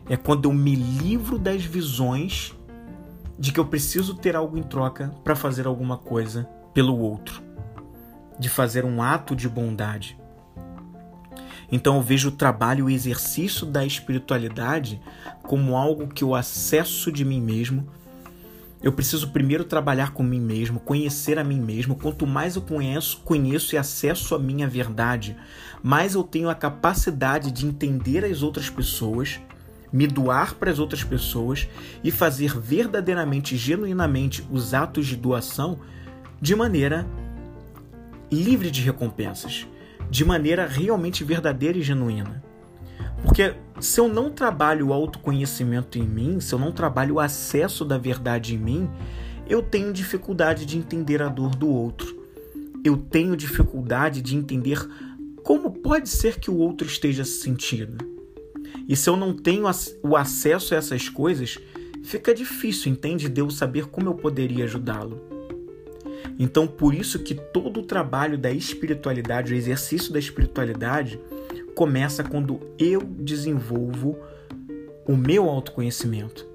É 0.10 0.18
quando 0.18 0.46
eu 0.46 0.52
me 0.52 0.74
livro 0.74 1.38
das 1.38 1.64
visões 1.64 2.56
de 3.38 3.52
que 3.52 3.60
eu 3.60 3.68
preciso 3.68 4.16
ter 4.16 4.36
algo 4.36 4.58
em 4.58 4.64
troca 4.64 5.14
para 5.24 5.36
fazer 5.36 5.68
alguma 5.68 5.96
coisa 5.96 6.50
pelo 6.74 6.98
outro, 6.98 7.40
de 8.40 8.50
fazer 8.50 8.84
um 8.84 9.00
ato 9.00 9.36
de 9.36 9.48
bondade. 9.48 10.18
Então 11.72 11.98
eu 11.98 12.02
vejo 12.02 12.30
o 12.30 12.32
trabalho, 12.32 12.86
o 12.86 12.90
exercício 12.90 13.64
da 13.64 13.86
espiritualidade 13.86 15.00
como 15.44 15.78
algo 15.78 16.08
que 16.08 16.24
eu 16.24 16.34
acesso 16.34 17.12
de 17.12 17.24
mim 17.24 17.40
mesmo. 17.40 17.88
Eu 18.84 18.92
preciso 18.92 19.32
primeiro 19.32 19.64
trabalhar 19.64 20.12
com 20.12 20.24
mim 20.24 20.40
mesmo, 20.40 20.80
conhecer 20.80 21.38
a 21.38 21.44
mim 21.44 21.60
mesmo. 21.60 21.96
Quanto 21.96 22.26
mais 22.26 22.56
eu 22.56 22.62
conheço, 22.62 23.22
conheço 23.24 23.76
e 23.76 23.78
acesso 23.78 24.34
a 24.34 24.40
minha 24.40 24.68
verdade, 24.68 25.38
mais 25.84 26.16
eu 26.16 26.24
tenho 26.24 26.50
a 26.50 26.56
capacidade 26.56 27.52
de 27.52 27.66
entender 27.66 28.26
as 28.26 28.42
outras 28.42 28.70
pessoas, 28.70 29.40
me 29.94 30.08
doar 30.08 30.56
para 30.56 30.72
as 30.72 30.80
outras 30.80 31.04
pessoas 31.04 31.68
e 32.04 32.10
fazer 32.10 32.58
verdadeiramente, 32.58 33.56
genuinamente 33.56 34.46
os 34.50 34.74
atos 34.74 35.06
de 35.06 35.16
doação 35.16 35.80
de 36.42 36.56
maneira 36.56 37.06
livre 38.32 38.72
de 38.72 38.82
recompensas 38.82 39.68
de 40.12 40.26
maneira 40.26 40.68
realmente 40.68 41.24
verdadeira 41.24 41.78
e 41.78 41.82
genuína. 41.82 42.44
Porque 43.24 43.54
se 43.80 44.00
eu 44.00 44.08
não 44.08 44.30
trabalho 44.30 44.88
o 44.88 44.94
autoconhecimento 44.94 45.98
em 45.98 46.08
mim, 46.08 46.40
se 46.40 46.54
eu 46.54 46.60
não 46.60 46.72
trabalho 46.72 47.16
o 47.16 47.20
acesso 47.20 47.86
da 47.86 47.98
verdade 47.98 48.56
em 48.56 48.58
mim, 48.58 48.90
eu 49.48 49.62
tenho 49.62 49.94
dificuldade 49.94 50.66
de 50.66 50.78
entender 50.78 51.22
a 51.22 51.28
dor 51.28 51.56
do 51.56 51.68
outro. 51.68 52.20
Eu 52.84 52.98
tenho 52.98 53.36
dificuldade 53.36 54.22
de 54.22 54.36
entender 54.36 54.80
como 55.44 55.72
pode 55.72 56.10
ser 56.10 56.40
que 56.40 56.50
o 56.50 56.58
outro 56.58 56.88
esteja 56.88 57.24
se 57.24 57.42
sentindo. 57.42 58.10
E 58.88 58.96
se 58.96 59.10
eu 59.10 59.16
não 59.16 59.36
tenho 59.36 59.66
o 60.04 60.16
acesso 60.16 60.74
a 60.74 60.78
essas 60.78 61.10
coisas, 61.10 61.58
fica 62.04 62.34
difícil, 62.34 62.92
entende? 62.92 63.30
De 63.30 63.42
eu 63.42 63.50
saber 63.50 63.88
como 63.88 64.10
eu 64.10 64.14
poderia 64.14 64.66
ajudá-lo. 64.66 65.22
Então, 66.40 66.66
por 66.66 66.94
isso 66.94 67.20
que 67.20 67.36
todo 67.36 67.82
o 67.82 67.84
trabalho 67.84 68.38
da 68.38 68.52
espiritualidade, 68.52 69.54
o 69.54 69.56
exercício 69.56 70.12
da 70.12 70.20
espiritualidade, 70.20 71.20
começa 71.76 72.24
quando 72.24 72.60
eu 72.78 73.02
desenvolvo 73.02 74.18
o 75.08 75.16
meu 75.16 75.50
autoconhecimento. 75.50 76.48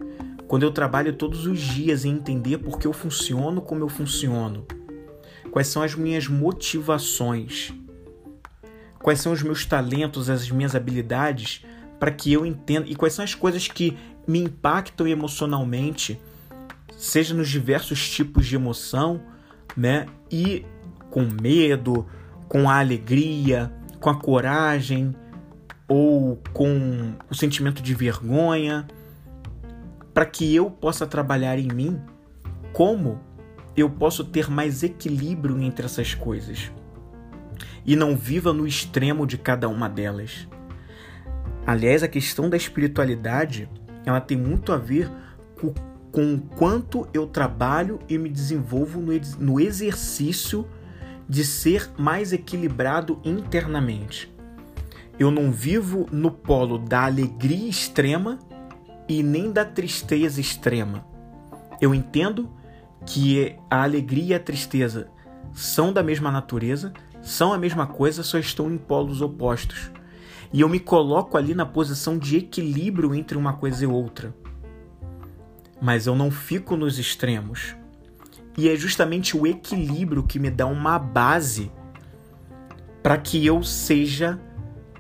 Quando 0.47 0.63
eu 0.63 0.71
trabalho 0.71 1.13
todos 1.13 1.47
os 1.47 1.61
dias 1.61 2.05
em 2.05 2.13
entender 2.13 2.59
por 2.59 2.79
que 2.79 2.87
eu 2.87 2.93
funciono 2.93 3.61
como 3.61 3.83
eu 3.83 3.89
funciono. 3.89 4.67
Quais 5.51 5.69
são 5.69 5.83
as 5.83 5.95
minhas 5.95 6.29
motivações? 6.29 7.73
Quais 9.01 9.21
são 9.21 9.33
os 9.33 9.43
meus 9.43 9.65
talentos, 9.65 10.31
as 10.31 10.51
minhas 10.51 10.75
habilidades 10.75 11.65
para 11.99 12.11
que 12.11 12.33
eu 12.33 12.45
entenda 12.45 12.89
e 12.89 12.95
quais 12.95 13.15
são 13.15 13.25
as 13.25 13.35
coisas 13.35 13.67
que 13.69 13.97
me 14.27 14.41
impactam 14.41 15.07
emocionalmente, 15.07 16.21
seja 16.97 17.35
nos 17.35 17.49
diversos 17.49 18.11
tipos 18.11 18.47
de 18.47 18.57
emoção, 18.57 19.21
né? 19.77 20.07
E 20.31 20.65
com 21.11 21.23
medo, 21.41 22.07
com 22.49 22.69
a 22.69 22.79
alegria, 22.79 23.73
com 24.07 24.11
a 24.11 24.15
coragem 24.15 25.17
ou 25.89 26.41
com 26.53 27.15
o 27.29 27.35
sentimento 27.35 27.83
de 27.83 27.93
vergonha, 27.93 28.87
para 30.15 30.25
que 30.25 30.55
eu 30.55 30.71
possa 30.71 31.05
trabalhar 31.09 31.59
em 31.59 31.67
mim 31.67 32.01
como 32.73 33.19
eu 33.77 33.91
posso 33.91 34.23
ter 34.23 34.49
mais 34.49 34.85
equilíbrio 34.85 35.61
entre 35.61 35.87
essas 35.87 36.15
coisas 36.15 36.71
e 37.85 37.97
não 37.97 38.17
viva 38.17 38.53
no 38.53 38.65
extremo 38.65 39.27
de 39.27 39.37
cada 39.37 39.69
uma 39.69 39.89
delas. 39.89 40.47
Aliás, 41.67 42.05
a 42.05 42.09
questão 42.09 42.49
da 42.49 42.57
espiritualidade, 42.57 43.69
ela 44.05 44.21
tem 44.21 44.39
muito 44.39 44.73
a 44.73 44.77
ver 44.77 45.11
com 46.13 46.35
o 46.35 46.41
quanto 46.55 47.09
eu 47.13 47.27
trabalho 47.27 47.99
e 48.09 48.17
me 48.17 48.29
desenvolvo 48.29 49.01
no, 49.01 49.13
no 49.41 49.59
exercício 49.59 50.65
de 51.29 51.45
ser 51.45 51.91
mais 51.99 52.33
equilibrado 52.33 53.21
internamente. 53.25 54.33
Eu 55.19 55.31
não 55.31 55.51
vivo 55.51 56.07
no 56.13 56.31
polo 56.31 56.79
da 56.79 57.05
alegria 57.05 57.69
extrema 57.69 58.39
e 59.09 59.23
nem 59.23 59.51
da 59.51 59.65
tristeza 59.65 60.41
extrema. 60.41 61.05
Eu 61.81 61.95
entendo 61.95 62.51
que 63.05 63.57
a 63.71 63.83
alegria 63.83 64.25
e 64.25 64.35
a 64.35 64.41
tristeza 64.41 65.09
são 65.53 65.93
da 65.93 66.03
mesma 66.03 66.31
natureza, 66.31 66.93
são 67.23 67.53
a 67.53 67.59
mesma 67.59 67.87
coisa, 67.87 68.23
só 68.23 68.39
estão 68.39 68.71
em 68.71 68.77
polos 68.77 69.21
opostos. 69.21 69.91
E 70.53 70.61
eu 70.61 70.69
me 70.69 70.79
coloco 70.79 71.37
ali 71.37 71.55
na 71.55 71.67
posição 71.67 72.19
de 72.19 72.37
equilíbrio 72.37 73.15
entre 73.15 73.37
uma 73.37 73.55
coisa 73.55 73.85
e 73.85 73.87
outra 73.87 74.35
mas 75.81 76.07
eu 76.07 76.15
não 76.15 76.31
fico 76.31 76.77
nos 76.77 76.99
extremos. 76.99 77.77
E 78.57 78.69
é 78.69 78.77
justamente 78.77 79.37
o 79.37 79.47
equilíbrio 79.47 80.23
que 80.23 80.39
me 80.39 80.51
dá 80.51 80.67
uma 80.67 80.99
base 80.99 81.71
para 83.03 83.19
que 83.19 83.45
eu 83.45 83.63
seja 83.63 84.41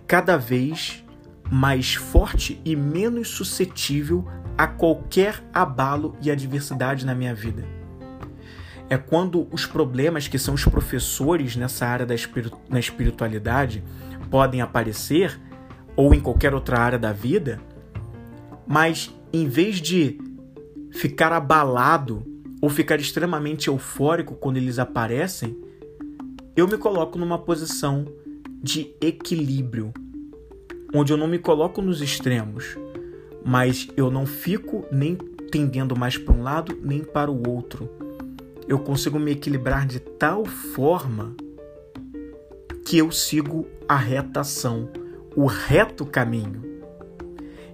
cada 0.07 0.37
vez 0.37 1.05
mais 1.51 1.95
forte 1.95 2.61
e 2.65 2.77
menos 2.77 3.29
suscetível 3.29 4.27
a 4.57 4.67
qualquer 4.67 5.43
abalo 5.53 6.17
e 6.23 6.31
adversidade 6.31 7.05
na 7.05 7.15
minha 7.15 7.35
vida. 7.35 7.65
É 8.89 8.97
quando 8.97 9.49
os 9.51 9.67
problemas 9.67 10.29
que 10.29 10.39
são 10.39 10.55
os 10.55 10.65
professores 10.65 11.57
nessa 11.57 11.87
área 11.87 12.07
da 12.07 12.15
na 12.69 12.79
espiritualidade 12.79 13.83
podem 14.31 14.61
aparecer, 14.61 15.41
ou 15.97 16.15
em 16.15 16.21
qualquer 16.21 16.55
outra 16.55 16.79
área 16.79 16.99
da 16.99 17.13
vida, 17.13 17.61
mas 18.67 19.13
em 19.33 19.49
vez 19.49 19.81
de 19.81 20.19
ficar 20.93 21.33
abalado 21.33 22.25
ou 22.61 22.69
ficar 22.69 22.99
extremamente 23.01 23.69
eufórico 23.69 24.35
quando 24.35 24.57
eles 24.57 24.79
aparecem, 24.79 25.57
eu 26.57 26.67
me 26.67 26.79
coloco 26.79 27.19
numa 27.19 27.39
posição 27.39 28.07
de 28.63 28.95
equilíbrio, 29.01 29.93
onde 30.95 31.13
eu 31.13 31.17
não 31.17 31.29
me 31.29 31.39
coloco 31.39 31.83
nos 31.83 32.01
extremos, 32.01 32.77
mas 33.45 33.89
eu 33.97 34.11
não 34.11 34.25
fico 34.25 34.85
nem 34.91 35.17
tendendo 35.51 35.97
mais 35.97 36.17
para 36.17 36.35
um 36.35 36.43
lado 36.43 36.77
nem 36.83 37.05
para 37.05 37.31
o 37.31 37.49
outro. 37.49 37.89
Eu 38.67 38.79
consigo 38.79 39.19
me 39.19 39.33
equilibrar 39.33 39.87
de 39.87 40.01
tal 40.01 40.45
forma 40.45 41.37
que 42.85 42.99
eu 42.99 43.13
sigo 43.13 43.67
a 43.89 43.97
retação, 43.97 44.89
o 45.37 45.47
reto 45.47 46.05
caminho. 46.05 46.63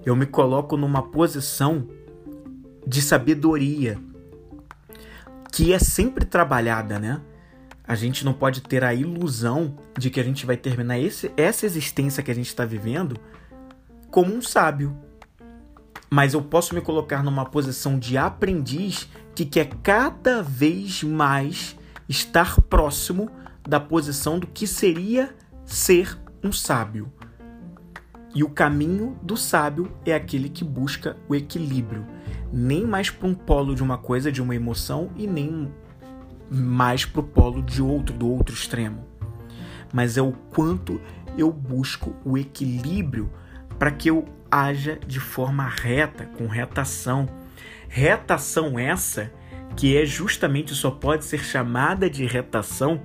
Eu 0.05 0.17
me 0.17 0.27
coloco 0.27 0.77
numa 0.77 1.03
posição 1.03 1.87
de 2.87 3.01
sabedoria 3.01 3.99
que 5.53 5.73
é 5.75 5.79
sempre 5.79 6.25
trabalhada, 6.25 6.99
né? 6.99 7.21
A 7.85 7.95
gente 7.95 8.25
não 8.25 8.33
pode 8.33 8.63
ter 8.63 8.83
a 8.83 8.95
ilusão 8.95 9.77
de 9.99 10.09
que 10.09 10.19
a 10.19 10.25
gente 10.25 10.47
vai 10.47 10.57
terminar 10.57 10.99
esse, 10.99 11.31
essa 11.37 11.67
existência 11.67 12.23
que 12.23 12.31
a 12.31 12.35
gente 12.35 12.47
está 12.47 12.65
vivendo 12.65 13.21
como 14.11 14.35
um 14.35 14.41
sábio. 14.41 14.97
Mas 16.11 16.33
eu 16.33 16.43
posso 16.43 16.75
me 16.75 16.81
colocar 16.81 17.23
numa 17.23 17.45
posição 17.45 17.99
de 17.99 18.17
aprendiz 18.17 19.09
que 19.35 19.45
quer 19.45 19.69
cada 19.83 20.43
vez 20.43 21.03
mais 21.03 21.77
estar 22.09 22.61
próximo 22.63 23.31
da 23.63 23.79
posição 23.79 24.39
do 24.39 24.47
que 24.47 24.67
seria 24.67 25.35
ser 25.67 26.19
um 26.43 26.53
sábio. 26.53 27.13
E 28.35 28.43
o 28.43 28.49
caminho 28.49 29.17
do 29.23 29.37
sábio 29.37 29.93
é 30.07 30.15
aquele 30.15 30.49
que 30.49 30.65
busca 30.65 31.17
o 31.29 31.35
equilíbrio, 31.35 32.07
nem 32.53 32.87
mais 32.87 33.11
para 33.11 33.29
um 33.29 33.35
polo 33.35 33.75
de 33.75 33.83
uma 33.83 33.99
coisa, 33.99 34.33
de 34.33 34.41
uma 34.41 34.55
emoção, 34.55 35.11
e 35.17 35.27
nem 35.27 35.71
mais 36.51 37.05
para 37.05 37.21
o 37.21 37.25
polo 37.25 37.63
de 37.63 37.83
outro, 37.83 38.15
do 38.15 38.29
outro 38.29 38.55
extremo. 38.55 39.07
Mas 39.93 40.17
é 40.17 40.23
o 40.23 40.33
quanto 40.33 41.01
eu 41.37 41.53
busco 41.53 42.15
o 42.25 42.39
equilíbrio 42.39 43.31
para 43.79 43.91
que 43.91 44.09
eu 44.09 44.25
haja 44.51 44.99
de 45.07 45.21
forma 45.21 45.67
reta, 45.67 46.27
com 46.27 46.47
retação. 46.47 47.29
Retação 47.89 48.79
essa 48.79 49.31
que 49.77 49.97
é 49.97 50.05
justamente 50.05 50.75
só 50.75 50.91
pode 50.91 51.25
ser 51.25 51.39
chamada 51.39 52.09
de 52.09 52.27
retação 52.27 53.01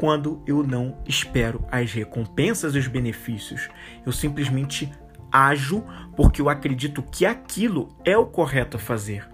quando 0.00 0.42
eu 0.46 0.62
não 0.62 0.96
espero 1.06 1.62
as 1.70 1.92
recompensas 1.92 2.74
e 2.74 2.78
os 2.78 2.88
benefícios. 2.88 3.68
Eu 4.06 4.12
simplesmente 4.12 4.90
ajo 5.30 5.84
porque 6.16 6.40
eu 6.40 6.48
acredito 6.48 7.02
que 7.02 7.26
aquilo 7.26 7.94
é 8.02 8.16
o 8.16 8.24
correto 8.24 8.78
a 8.78 8.80
fazer. 8.80 9.28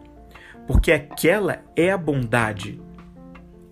Porque 0.66 0.90
aquela 0.90 1.62
é 1.76 1.92
a 1.92 1.96
bondade 1.96 2.82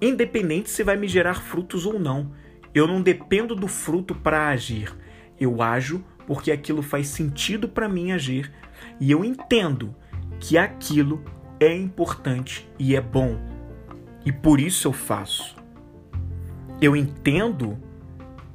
independente 0.00 0.70
se 0.70 0.84
vai 0.84 0.96
me 0.96 1.08
gerar 1.08 1.34
frutos 1.34 1.84
ou 1.84 1.98
não. 1.98 2.30
Eu 2.72 2.86
não 2.86 3.02
dependo 3.02 3.56
do 3.56 3.66
fruto 3.66 4.14
para 4.14 4.46
agir. 4.50 4.94
Eu 5.40 5.62
ajo 5.62 6.04
porque 6.28 6.52
aquilo 6.52 6.80
faz 6.80 7.08
sentido 7.08 7.68
para 7.68 7.88
mim 7.88 8.12
agir 8.12 8.52
e 9.00 9.10
eu 9.10 9.24
entendo 9.24 9.96
que 10.38 10.56
aquilo 10.56 11.24
é 11.58 11.74
importante 11.76 12.70
e 12.78 12.94
é 12.94 13.00
bom. 13.00 13.36
E 14.24 14.30
por 14.30 14.60
isso 14.60 14.86
eu 14.86 14.92
faço. 14.92 15.63
Eu 16.84 16.94
entendo 16.94 17.78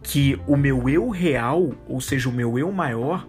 que 0.03 0.39
o 0.45 0.55
meu 0.55 0.87
eu 0.87 1.09
real, 1.09 1.73
ou 1.87 1.99
seja, 1.99 2.29
o 2.29 2.31
meu 2.31 2.59
eu 2.59 2.71
maior, 2.71 3.27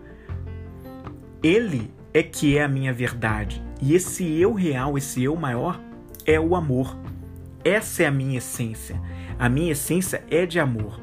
ele 1.42 1.90
é 2.12 2.22
que 2.22 2.58
é 2.58 2.64
a 2.64 2.68
minha 2.68 2.92
verdade. 2.92 3.62
E 3.80 3.94
esse 3.94 4.38
eu 4.38 4.52
real, 4.52 4.98
esse 4.98 5.22
eu 5.22 5.34
maior, 5.36 5.80
é 6.26 6.38
o 6.38 6.54
amor. 6.54 6.98
Essa 7.64 8.02
é 8.02 8.06
a 8.08 8.10
minha 8.10 8.36
essência. 8.36 9.00
A 9.38 9.48
minha 9.48 9.72
essência 9.72 10.22
é 10.30 10.44
de 10.44 10.60
amor. 10.60 11.00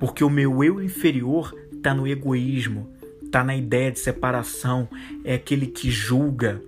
Porque 0.00 0.24
o 0.24 0.30
meu 0.30 0.64
eu 0.64 0.82
inferior 0.82 1.54
está 1.70 1.92
no 1.92 2.08
egoísmo, 2.08 2.88
está 3.22 3.44
na 3.44 3.54
ideia 3.54 3.92
de 3.92 3.98
separação, 3.98 4.88
é 5.22 5.34
aquele 5.34 5.66
que 5.66 5.90
julga, 5.90 6.62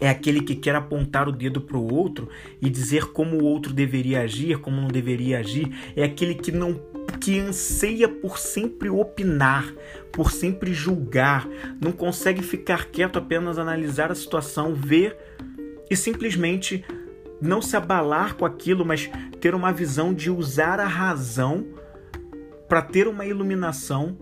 é 0.00 0.08
aquele 0.08 0.40
que 0.40 0.54
quer 0.54 0.74
apontar 0.74 1.28
o 1.28 1.32
dedo 1.32 1.60
para 1.60 1.76
o 1.76 1.92
outro 1.92 2.28
e 2.60 2.70
dizer 2.70 3.12
como 3.12 3.36
o 3.36 3.44
outro 3.44 3.72
deveria 3.72 4.22
agir, 4.22 4.58
como 4.58 4.80
não 4.80 4.88
deveria 4.88 5.38
agir, 5.38 5.70
é 5.94 6.02
aquele 6.02 6.34
que 6.34 6.50
não 6.50 6.80
que 7.20 7.38
anseia 7.38 8.08
por 8.08 8.38
sempre 8.38 8.88
opinar, 8.88 9.72
por 10.10 10.30
sempre 10.32 10.72
julgar, 10.72 11.46
não 11.80 11.92
consegue 11.92 12.42
ficar 12.42 12.86
quieto 12.86 13.18
apenas 13.18 13.58
analisar 13.58 14.10
a 14.10 14.14
situação, 14.14 14.74
ver 14.74 15.16
e 15.90 15.96
simplesmente 15.96 16.84
não 17.40 17.60
se 17.60 17.76
abalar 17.76 18.36
com 18.36 18.44
aquilo, 18.44 18.84
mas 18.84 19.10
ter 19.40 19.54
uma 19.54 19.72
visão 19.72 20.14
de 20.14 20.30
usar 20.30 20.78
a 20.78 20.86
razão 20.86 21.66
para 22.68 22.82
ter 22.82 23.08
uma 23.08 23.26
iluminação, 23.26 24.16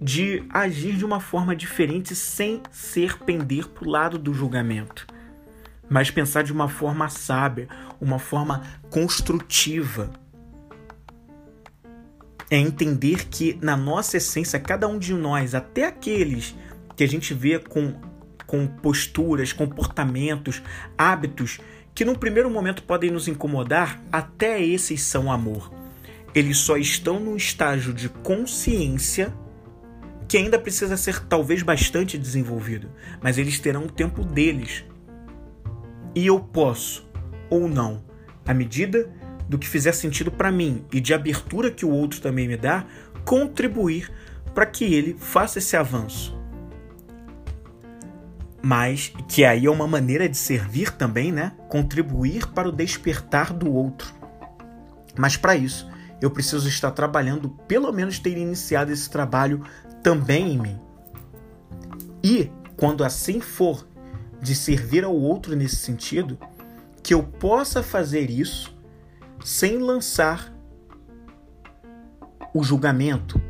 de 0.00 0.44
agir 0.50 0.94
de 0.94 1.04
uma 1.04 1.20
forma 1.20 1.56
diferente 1.56 2.14
sem 2.14 2.60
ser 2.70 3.18
pender 3.18 3.66
para 3.68 3.88
o 3.88 3.90
lado 3.90 4.18
do 4.18 4.34
julgamento, 4.34 5.06
mas 5.88 6.10
pensar 6.10 6.42
de 6.42 6.52
uma 6.52 6.68
forma 6.68 7.08
sábia, 7.08 7.68
uma 8.00 8.18
forma 8.18 8.62
construtiva. 8.90 10.10
É 12.50 12.56
entender 12.56 13.26
que 13.28 13.58
na 13.60 13.76
nossa 13.76 14.16
essência, 14.18 14.58
cada 14.58 14.86
um 14.86 14.98
de 14.98 15.12
nós, 15.12 15.54
até 15.54 15.86
aqueles 15.86 16.54
que 16.94 17.04
a 17.04 17.08
gente 17.08 17.34
vê 17.34 17.58
com, 17.58 17.94
com 18.46 18.66
posturas, 18.66 19.52
comportamentos, 19.52 20.62
hábitos 20.96 21.58
que 21.94 22.04
num 22.04 22.14
primeiro 22.14 22.50
momento 22.50 22.82
podem 22.82 23.10
nos 23.10 23.26
incomodar, 23.26 24.02
até 24.12 24.62
esses 24.62 25.00
são 25.00 25.32
amor. 25.32 25.72
Eles 26.34 26.58
só 26.58 26.76
estão 26.76 27.18
num 27.18 27.36
estágio 27.36 27.94
de 27.94 28.10
consciência 28.10 29.32
que 30.28 30.36
ainda 30.36 30.58
precisa 30.58 30.96
ser 30.96 31.24
talvez 31.24 31.62
bastante 31.62 32.18
desenvolvido, 32.18 32.90
mas 33.22 33.38
eles 33.38 33.58
terão 33.58 33.84
o 33.84 33.90
tempo 33.90 34.22
deles. 34.22 34.84
E 36.16 36.26
eu 36.26 36.40
posso, 36.40 37.08
ou 37.48 37.68
não, 37.68 38.02
à 38.44 38.52
medida 38.52 39.08
do 39.48 39.56
que 39.56 39.68
fizer 39.68 39.92
sentido 39.92 40.32
para 40.32 40.50
mim 40.50 40.84
e 40.92 41.00
de 41.00 41.14
abertura 41.14 41.70
que 41.70 41.86
o 41.86 41.90
outro 41.90 42.20
também 42.20 42.48
me 42.48 42.56
dá, 42.56 42.84
contribuir 43.24 44.10
para 44.52 44.66
que 44.66 44.84
ele 44.84 45.14
faça 45.20 45.58
esse 45.58 45.76
avanço 45.76 46.36
mas 48.66 49.12
que 49.28 49.44
aí 49.44 49.66
é 49.66 49.70
uma 49.70 49.86
maneira 49.86 50.28
de 50.28 50.36
servir 50.36 50.90
também, 50.90 51.30
né? 51.30 51.52
Contribuir 51.68 52.48
para 52.48 52.68
o 52.68 52.72
despertar 52.72 53.52
do 53.52 53.72
outro. 53.72 54.12
Mas 55.16 55.36
para 55.36 55.54
isso, 55.54 55.88
eu 56.20 56.32
preciso 56.32 56.68
estar 56.68 56.90
trabalhando, 56.90 57.48
pelo 57.68 57.92
menos 57.92 58.18
ter 58.18 58.36
iniciado 58.36 58.90
esse 58.90 59.08
trabalho 59.08 59.62
também 60.02 60.54
em 60.54 60.58
mim. 60.58 60.80
E, 62.24 62.50
quando 62.76 63.04
assim 63.04 63.40
for, 63.40 63.86
de 64.46 64.54
servir 64.54 65.02
ao 65.02 65.12
outro 65.12 65.56
nesse 65.56 65.74
sentido, 65.74 66.38
que 67.02 67.12
eu 67.12 67.20
possa 67.20 67.82
fazer 67.82 68.30
isso 68.30 68.78
sem 69.44 69.76
lançar 69.78 70.54
o 72.54 72.62
julgamento, 72.62 73.42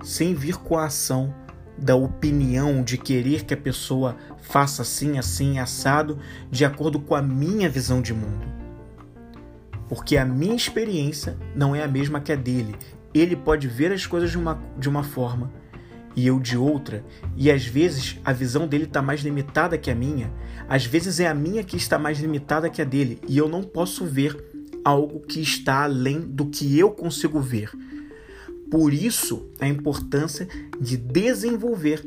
sem 0.00 0.32
vir 0.32 0.56
com 0.58 0.78
a 0.78 0.84
ação 0.84 1.34
da 1.76 1.96
opinião 1.96 2.84
de 2.84 2.96
querer 2.96 3.44
que 3.44 3.52
a 3.52 3.56
pessoa 3.56 4.16
faça 4.42 4.82
assim, 4.82 5.18
assim, 5.18 5.58
assado, 5.58 6.20
de 6.52 6.64
acordo 6.64 7.00
com 7.00 7.16
a 7.16 7.22
minha 7.22 7.68
visão 7.68 8.00
de 8.00 8.14
mundo. 8.14 8.46
Porque 9.88 10.16
a 10.16 10.24
minha 10.24 10.54
experiência 10.54 11.36
não 11.52 11.74
é 11.74 11.82
a 11.82 11.88
mesma 11.88 12.20
que 12.20 12.30
a 12.30 12.36
dele. 12.36 12.76
Ele 13.12 13.34
pode 13.34 13.66
ver 13.66 13.90
as 13.90 14.06
coisas 14.06 14.30
de 14.30 14.38
uma, 14.38 14.62
de 14.78 14.88
uma 14.88 15.02
forma 15.02 15.50
e 16.16 16.26
eu 16.26 16.38
de 16.38 16.56
outra, 16.56 17.04
e 17.36 17.50
às 17.50 17.64
vezes 17.64 18.18
a 18.24 18.32
visão 18.32 18.66
dele 18.66 18.84
está 18.84 19.02
mais 19.02 19.20
limitada 19.20 19.78
que 19.78 19.90
a 19.90 19.94
minha, 19.94 20.32
às 20.68 20.84
vezes 20.86 21.20
é 21.20 21.26
a 21.26 21.34
minha 21.34 21.64
que 21.64 21.76
está 21.76 21.98
mais 21.98 22.18
limitada 22.20 22.70
que 22.70 22.80
a 22.80 22.84
dele, 22.84 23.20
e 23.28 23.36
eu 23.36 23.48
não 23.48 23.62
posso 23.62 24.04
ver 24.04 24.36
algo 24.84 25.20
que 25.20 25.40
está 25.40 25.84
além 25.84 26.20
do 26.20 26.46
que 26.46 26.78
eu 26.78 26.90
consigo 26.90 27.40
ver. 27.40 27.70
Por 28.70 28.92
isso, 28.92 29.46
a 29.60 29.68
importância 29.68 30.48
de 30.80 30.96
desenvolver 30.96 32.04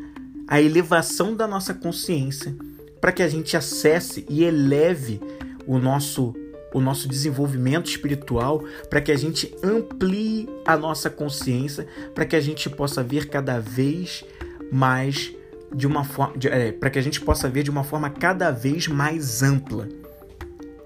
a 0.48 0.62
elevação 0.62 1.36
da 1.36 1.48
nossa 1.48 1.74
consciência 1.74 2.56
para 3.02 3.12
que 3.12 3.24
a 3.24 3.28
gente 3.28 3.56
acesse 3.56 4.26
e 4.30 4.44
eleve 4.44 5.20
o 5.66 5.78
nosso 5.78 6.34
o 6.74 6.82
nosso 6.82 7.08
desenvolvimento 7.08 7.88
espiritual, 7.88 8.64
para 8.90 9.02
que 9.02 9.12
a 9.12 9.16
gente 9.16 9.54
amplie 9.64 10.48
a 10.66 10.78
nossa 10.78 11.10
consciência, 11.10 11.88
para 12.14 12.26
que 12.26 12.36
a 12.36 12.42
gente 12.42 12.70
possa 12.70 13.04
ver 13.04 13.28
cada 13.30 13.60
vez 13.60 14.24
mais 14.72 15.34
de 15.74 15.86
uma 15.86 16.04
forma, 16.04 16.36
é, 16.46 16.72
para 16.72 16.90
que 16.90 17.00
a 17.00 17.02
gente 17.02 17.22
possa 17.22 17.50
ver 17.50 17.64
de 17.64 17.70
uma 17.70 17.84
forma 17.84 18.10
cada 18.10 18.52
vez 18.52 18.88
mais 18.88 19.44
ampla 19.44 19.88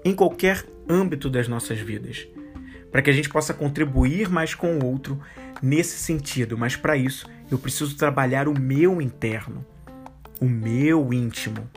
em 0.04 0.14
qualquer 0.14 0.64
âmbito 0.88 1.30
das 1.30 1.46
nossas 1.46 1.78
vidas, 1.78 2.26
para 2.90 3.00
que 3.02 3.10
a 3.10 3.12
gente 3.12 3.28
possa 3.28 3.54
contribuir 3.54 4.28
mais 4.28 4.54
com 4.54 4.78
o 4.78 4.84
outro 4.84 5.20
nesse 5.62 5.98
sentido. 5.98 6.58
Mas 6.58 6.76
para 6.76 6.96
isso 6.96 7.28
eu 7.50 7.58
preciso 7.58 7.96
trabalhar 7.96 8.48
o 8.48 8.58
meu 8.58 9.00
interno, 9.00 9.64
o 10.40 10.46
meu 10.46 11.12
íntimo, 11.12 11.68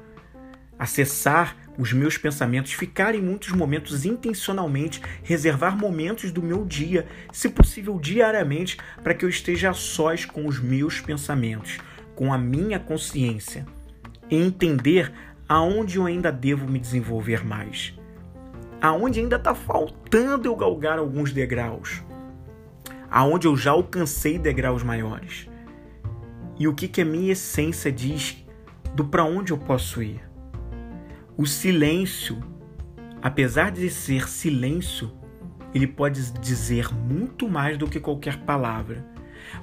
acessar 0.78 1.56
os 1.78 1.94
meus 1.94 2.18
pensamentos, 2.18 2.74
ficar 2.74 3.16
em 3.16 3.22
muitos 3.22 3.52
momentos 3.52 4.06
intencionalmente, 4.06 5.02
reservar 5.24 5.78
momentos 5.78 6.32
do 6.32 6.42
meu 6.42 6.66
dia, 6.66 7.08
se 7.32 7.50
possível 7.50 8.00
diariamente, 8.00 8.78
para 9.04 9.14
que 9.14 9.26
eu 9.26 9.30
esteja 9.30 9.70
a 9.70 9.74
sós 9.74 10.26
com 10.26 10.48
os 10.48 10.60
meus 10.60 11.00
pensamentos, 11.02 11.80
com 12.16 12.34
a 12.34 12.38
minha 12.38 12.80
consciência, 12.80 13.66
e 14.30 14.36
entender 14.36 15.12
aonde 15.48 15.98
eu 15.98 16.06
ainda 16.06 16.32
devo 16.32 16.68
me 16.68 16.80
desenvolver 16.80 17.46
mais, 17.46 17.94
aonde 18.82 19.20
ainda 19.20 19.36
está 19.36 19.54
faltando 19.54 20.48
eu 20.48 20.56
galgar 20.56 20.98
alguns 20.98 21.32
degraus, 21.32 22.02
aonde 23.12 23.48
eu 23.48 23.56
já 23.56 23.72
alcancei 23.72 24.40
degraus 24.40 24.82
maiores, 24.82 25.48
e 26.58 26.68
o 26.68 26.74
que, 26.74 26.88
que 26.88 27.02
a 27.02 27.06
minha 27.06 27.34
essência 27.34 27.92
diz 27.92 28.44
do 28.96 29.04
para 29.04 29.26
onde 29.26 29.52
eu 29.52 29.58
posso 29.58 30.02
ir. 30.02 30.25
O 31.38 31.46
silêncio, 31.46 32.42
apesar 33.22 33.70
de 33.70 33.90
ser 33.90 34.30
silêncio, 34.30 35.12
ele 35.74 35.86
pode 35.86 36.32
dizer 36.40 36.94
muito 36.94 37.50
mais 37.50 37.78
do 37.78 37.90
que 37.90 38.00
qualquer 38.00 38.38
palavra, 38.38 39.06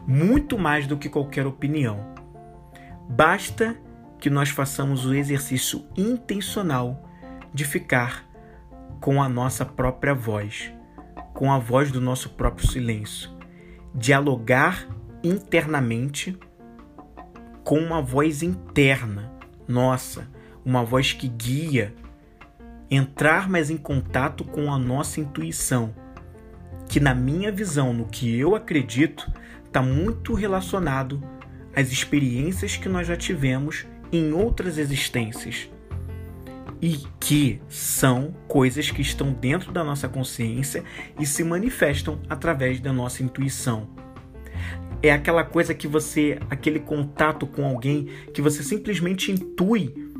muito 0.07 0.59
mais 0.59 0.87
do 0.87 0.99
que 0.99 1.09
qualquer 1.09 1.47
opinião. 1.47 2.13
Basta 3.09 3.75
que 4.21 4.29
nós 4.29 4.51
façamos 4.51 5.07
o 5.07 5.15
exercício 5.15 5.87
intencional 5.97 7.09
de 7.55 7.65
ficar 7.65 8.29
com 9.01 9.23
a 9.23 9.29
nossa 9.29 9.65
própria 9.65 10.15
voz, 10.15 10.71
com 11.33 11.51
a 11.51 11.59
voz 11.59 11.91
do 11.91 12.03
nosso 12.03 12.29
próprio 12.31 12.69
silêncio, 12.69 13.31
dialogar 13.95 14.87
internamente 15.25 16.39
com 17.65 17.79
uma 17.79 18.03
voz 18.03 18.43
interna, 18.43 19.33
nossa, 19.67 20.29
uma 20.65 20.85
voz 20.85 21.13
que 21.13 21.29
guia, 21.29 21.95
entrar 22.91 23.49
mais 23.49 23.71
em 23.71 23.77
contato 23.77 24.45
com 24.45 24.73
a 24.73 24.79
nossa 24.79 25.21
intuição, 25.21 25.95
que 26.89 27.01
na 27.01 27.15
minha 27.15 27.51
visão, 27.51 27.93
no 27.93 28.05
que 28.05 28.39
eu 28.39 28.55
acredito, 28.55 29.31
está 29.65 29.81
muito 29.81 30.35
relacionado 30.35 31.23
às 31.75 31.91
experiências 31.91 32.77
que 32.77 32.89
nós 32.89 33.07
já 33.07 33.17
tivemos 33.17 33.87
em 34.13 34.33
outras 34.33 34.77
existências 34.77 35.71
e 36.83 36.99
que 37.19 37.63
são 37.69 38.35
coisas 38.47 38.91
que 38.91 39.01
estão 39.01 39.33
dentro 39.33 39.73
da 39.73 39.83
nossa 39.83 40.09
consciência 40.09 40.83
e 41.19 41.25
se 41.25 41.43
manifestam 41.43 42.21
através 42.29 42.81
da 42.81 42.93
nossa 42.93 43.23
intuição. 43.23 43.89
É 45.01 45.11
aquela 45.13 45.45
coisa 45.45 45.75
que 45.75 45.89
você, 45.89 46.39
aquele 46.51 46.81
contato 46.81 47.47
com 47.47 47.65
alguém 47.65 48.09
que 48.35 48.43
você 48.43 48.63
simplesmente 48.63 49.33
intui 49.33 50.12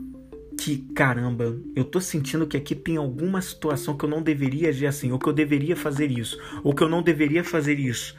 que, 0.63 0.79
caramba, 0.95 1.59
eu 1.75 1.83
tô 1.83 2.01
sentindo 2.01 2.47
que 2.47 2.57
aqui 2.57 2.77
tem 2.77 2.97
alguma 2.97 3.43
situação 3.43 3.97
que 3.97 4.05
eu 4.05 4.09
não 4.09 4.23
deveria 4.23 4.69
agir 4.69 4.87
assim, 4.87 5.11
ou 5.11 5.19
que 5.19 5.29
eu 5.29 5.33
deveria 5.33 5.75
fazer 5.75 6.09
isso, 6.09 6.39
ou 6.63 6.73
que 6.73 6.85
eu 6.85 6.89
não 6.89 7.03
deveria 7.03 7.43
fazer 7.43 7.81
isso. 7.81 8.17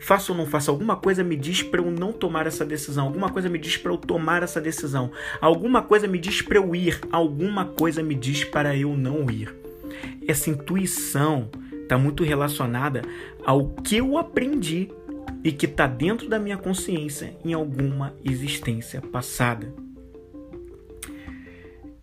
Faço 0.00 0.32
ou 0.32 0.38
não 0.38 0.44
faço? 0.44 0.72
Alguma 0.72 0.96
coisa 0.96 1.22
me 1.22 1.36
diz 1.36 1.62
para 1.62 1.80
eu 1.80 1.92
não 1.92 2.12
tomar 2.12 2.48
essa 2.48 2.64
decisão. 2.64 3.06
Alguma 3.06 3.30
coisa 3.30 3.48
me 3.48 3.60
diz 3.60 3.76
para 3.76 3.92
eu 3.92 3.96
tomar 3.96 4.42
essa 4.42 4.60
decisão. 4.60 5.12
Alguma 5.40 5.82
coisa 5.82 6.08
me 6.08 6.18
diz 6.18 6.42
para 6.42 6.58
eu 6.58 6.74
ir. 6.74 6.98
Alguma 7.12 7.64
coisa 7.64 8.02
me 8.02 8.16
diz 8.16 8.42
para 8.42 8.76
eu 8.76 8.96
não 8.96 9.30
ir. 9.30 9.54
Essa 10.26 10.50
intuição 10.50 11.48
está 11.80 11.96
muito 11.96 12.24
relacionada 12.24 13.02
ao 13.46 13.68
que 13.68 13.98
eu 13.98 14.18
aprendi 14.18 14.90
e 15.44 15.52
que 15.52 15.66
está 15.66 15.86
dentro 15.86 16.28
da 16.28 16.40
minha 16.40 16.58
consciência 16.58 17.36
em 17.44 17.52
alguma 17.52 18.12
existência 18.24 19.00
passada 19.00 19.83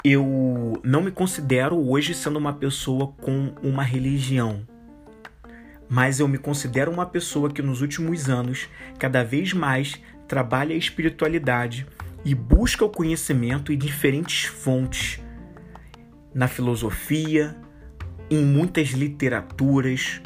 eu 0.03 0.81
não 0.83 1.01
me 1.03 1.11
considero 1.11 1.77
hoje 1.77 2.13
sendo 2.15 2.37
uma 2.37 2.53
pessoa 2.53 3.13
com 3.21 3.53
uma 3.61 3.83
religião, 3.83 4.65
mas 5.87 6.19
eu 6.19 6.27
me 6.27 6.39
considero 6.39 6.91
uma 6.91 7.05
pessoa 7.05 7.51
que 7.51 7.61
nos 7.61 7.81
últimos 7.81 8.27
anos 8.27 8.67
cada 8.97 9.23
vez 9.23 9.53
mais 9.53 10.01
trabalha 10.27 10.73
a 10.73 10.77
espiritualidade 10.77 11.85
e 12.25 12.33
busca 12.33 12.83
o 12.83 12.89
conhecimento 12.89 13.71
em 13.71 13.77
diferentes 13.77 14.45
fontes, 14.45 15.19
na 16.33 16.47
filosofia, 16.47 17.55
em 18.29 18.43
muitas 18.43 18.89
literaturas, 18.89 20.21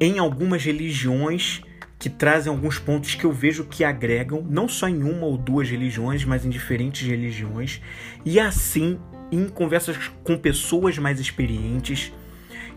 em 0.00 0.18
algumas 0.18 0.64
religiões 0.64 1.62
que 1.98 2.08
trazem 2.08 2.52
alguns 2.52 2.78
pontos 2.78 3.14
que 3.14 3.24
eu 3.24 3.32
vejo 3.32 3.64
que 3.64 3.82
agregam, 3.82 4.46
não 4.48 4.68
só 4.68 4.88
em 4.88 5.02
uma 5.02 5.26
ou 5.26 5.36
duas 5.36 5.68
religiões, 5.68 6.24
mas 6.24 6.44
em 6.44 6.50
diferentes 6.50 7.06
religiões, 7.06 7.82
e 8.24 8.38
assim 8.38 9.00
em 9.32 9.48
conversas 9.48 10.08
com 10.22 10.38
pessoas 10.38 10.96
mais 10.96 11.18
experientes. 11.18 12.12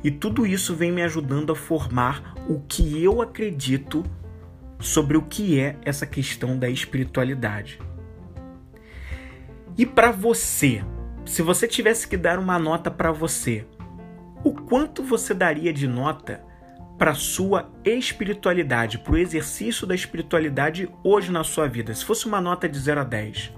E 0.04 0.10
tudo 0.10 0.48
isso 0.48 0.76
vem 0.76 0.92
me 0.92 1.04
ajudando 1.04 1.52
a 1.52 1.56
formar 1.56 2.34
o 2.50 2.60
que 2.62 3.02
eu 3.04 3.22
acredito 3.22 4.04
sobre 4.80 5.16
o 5.16 5.22
que 5.22 5.60
é 5.60 5.78
essa 5.86 6.08
questão 6.08 6.58
da 6.58 6.68
espiritualidade. 6.68 7.80
E 9.78 9.86
para 9.86 10.12
você, 10.12 10.84
se 11.26 11.44
você 11.44 11.68
tivesse 11.68 12.08
que 12.08 12.18
dar 12.18 12.40
uma 12.40 12.58
nota 12.58 12.90
para 12.90 13.12
você, 13.12 13.66
o 14.44 14.54
quanto 14.54 15.04
você 15.04 15.34
daria 15.34 15.72
de 15.72 15.88
nota 15.88 16.44
para 17.02 17.16
sua 17.16 17.68
espiritualidade, 17.84 19.00
para 19.00 19.14
o 19.14 19.18
exercício 19.18 19.88
da 19.88 19.96
espiritualidade 19.96 20.88
hoje 21.04 21.32
na 21.32 21.44
sua 21.44 21.68
vida? 21.68 21.96
Se 21.96 22.06
fosse 22.06 22.28
uma 22.28 22.40
nota 22.40 22.70
de 22.70 22.78
0 22.78 23.02
a 23.02 23.04
10, 23.04 23.52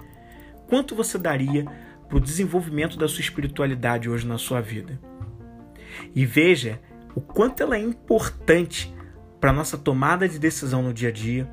quanto 0.65 0.95
você 0.95 1.17
daria 1.17 1.65
para 2.07 2.17
o 2.17 2.21
desenvolvimento 2.21 2.97
da 2.97 3.05
sua 3.05 3.19
espiritualidade 3.19 4.09
hoje 4.09 4.25
na 4.25 4.37
sua 4.37 4.61
vida? 4.61 4.97
E 6.15 6.25
veja 6.25 6.79
o 7.13 7.19
quanto 7.19 7.61
ela 7.61 7.75
é 7.75 7.81
importante 7.81 8.95
para 9.41 9.49
a 9.49 9.53
nossa 9.53 9.77
tomada 9.77 10.25
de 10.25 10.39
decisão 10.39 10.81
no 10.81 10.93
dia 10.93 11.09
a 11.09 11.11
dia, 11.11 11.45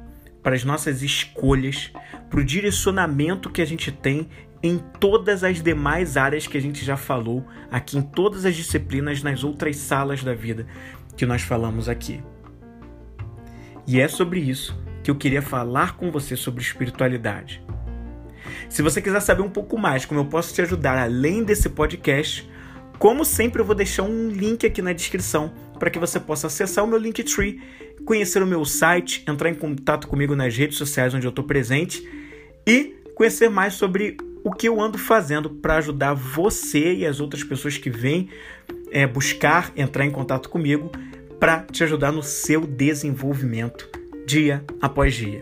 para 0.44 0.54
as 0.54 0.62
nossas 0.62 1.02
escolhas, 1.02 1.92
para 2.30 2.38
o 2.38 2.44
direcionamento 2.44 3.50
que 3.50 3.60
a 3.60 3.66
gente 3.66 3.90
tem 3.90 4.28
em 4.62 4.78
todas 4.78 5.42
as 5.42 5.60
demais 5.60 6.16
áreas 6.16 6.46
que 6.46 6.56
a 6.56 6.60
gente 6.60 6.84
já 6.84 6.96
falou 6.96 7.44
aqui, 7.68 7.98
em 7.98 8.02
todas 8.02 8.44
as 8.44 8.54
disciplinas, 8.54 9.24
nas 9.24 9.42
outras 9.42 9.76
salas 9.76 10.22
da 10.22 10.34
vida 10.34 10.68
que 11.20 11.26
nós 11.26 11.42
falamos 11.42 11.86
aqui. 11.86 12.22
E 13.86 14.00
é 14.00 14.08
sobre 14.08 14.40
isso 14.40 14.74
que 15.04 15.10
eu 15.10 15.14
queria 15.14 15.42
falar 15.42 15.94
com 15.94 16.10
você 16.10 16.34
sobre 16.34 16.62
espiritualidade. 16.62 17.62
Se 18.70 18.80
você 18.80 19.02
quiser 19.02 19.20
saber 19.20 19.42
um 19.42 19.50
pouco 19.50 19.76
mais 19.76 20.06
como 20.06 20.20
eu 20.20 20.24
posso 20.24 20.54
te 20.54 20.62
ajudar 20.62 20.96
além 20.96 21.44
desse 21.44 21.68
podcast, 21.68 22.50
como 22.98 23.22
sempre 23.22 23.60
eu 23.60 23.66
vou 23.66 23.74
deixar 23.74 24.04
um 24.04 24.30
link 24.30 24.64
aqui 24.64 24.80
na 24.80 24.94
descrição 24.94 25.52
para 25.78 25.90
que 25.90 25.98
você 25.98 26.18
possa 26.18 26.46
acessar 26.46 26.84
o 26.84 26.88
meu 26.88 26.96
Linktree, 26.96 27.60
conhecer 28.06 28.42
o 28.42 28.46
meu 28.46 28.64
site, 28.64 29.22
entrar 29.28 29.50
em 29.50 29.54
contato 29.54 30.08
comigo 30.08 30.34
nas 30.34 30.56
redes 30.56 30.78
sociais 30.78 31.12
onde 31.12 31.26
eu 31.26 31.30
estou 31.30 31.44
presente 31.44 32.02
e 32.66 32.96
conhecer 33.14 33.50
mais 33.50 33.74
sobre 33.74 34.16
o 34.42 34.50
que 34.52 34.66
eu 34.66 34.80
ando 34.80 34.96
fazendo 34.96 35.50
para 35.50 35.76
ajudar 35.76 36.14
você 36.14 36.94
e 36.94 37.04
as 37.04 37.20
outras 37.20 37.44
pessoas 37.44 37.76
que 37.76 37.90
vêm 37.90 38.30
é, 38.90 39.06
buscar 39.06 39.70
entrar 39.76 40.06
em 40.06 40.10
contato 40.10 40.48
comigo 40.48 40.90
para 41.40 41.62
te 41.62 41.82
ajudar 41.82 42.12
no 42.12 42.22
seu 42.22 42.66
desenvolvimento 42.66 43.88
dia 44.26 44.62
após 44.80 45.14
dia. 45.14 45.40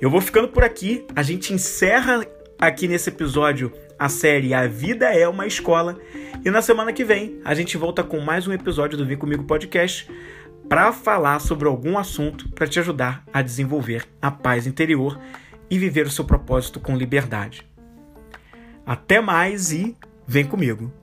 Eu 0.00 0.10
vou 0.10 0.22
ficando 0.22 0.48
por 0.48 0.64
aqui, 0.64 1.04
a 1.14 1.22
gente 1.22 1.52
encerra 1.52 2.26
aqui 2.58 2.88
nesse 2.88 3.10
episódio 3.10 3.70
a 3.98 4.08
série 4.08 4.54
A 4.54 4.66
Vida 4.66 5.14
é 5.14 5.28
uma 5.28 5.46
Escola 5.46 5.98
e 6.42 6.50
na 6.50 6.62
semana 6.62 6.90
que 6.90 7.04
vem 7.04 7.38
a 7.44 7.54
gente 7.54 7.76
volta 7.76 8.02
com 8.02 8.18
mais 8.18 8.48
um 8.48 8.52
episódio 8.52 8.96
do 8.96 9.04
Vem 9.04 9.18
Comigo 9.18 9.44
Podcast 9.44 10.10
para 10.66 10.90
falar 10.90 11.38
sobre 11.40 11.68
algum 11.68 11.98
assunto 11.98 12.48
para 12.48 12.66
te 12.66 12.80
ajudar 12.80 13.22
a 13.30 13.42
desenvolver 13.42 14.08
a 14.22 14.30
paz 14.30 14.66
interior 14.66 15.20
e 15.68 15.78
viver 15.78 16.06
o 16.06 16.10
seu 16.10 16.24
propósito 16.24 16.80
com 16.80 16.96
liberdade. 16.96 17.66
Até 18.86 19.20
mais 19.20 19.70
e 19.70 19.94
vem 20.26 20.46
comigo! 20.46 20.99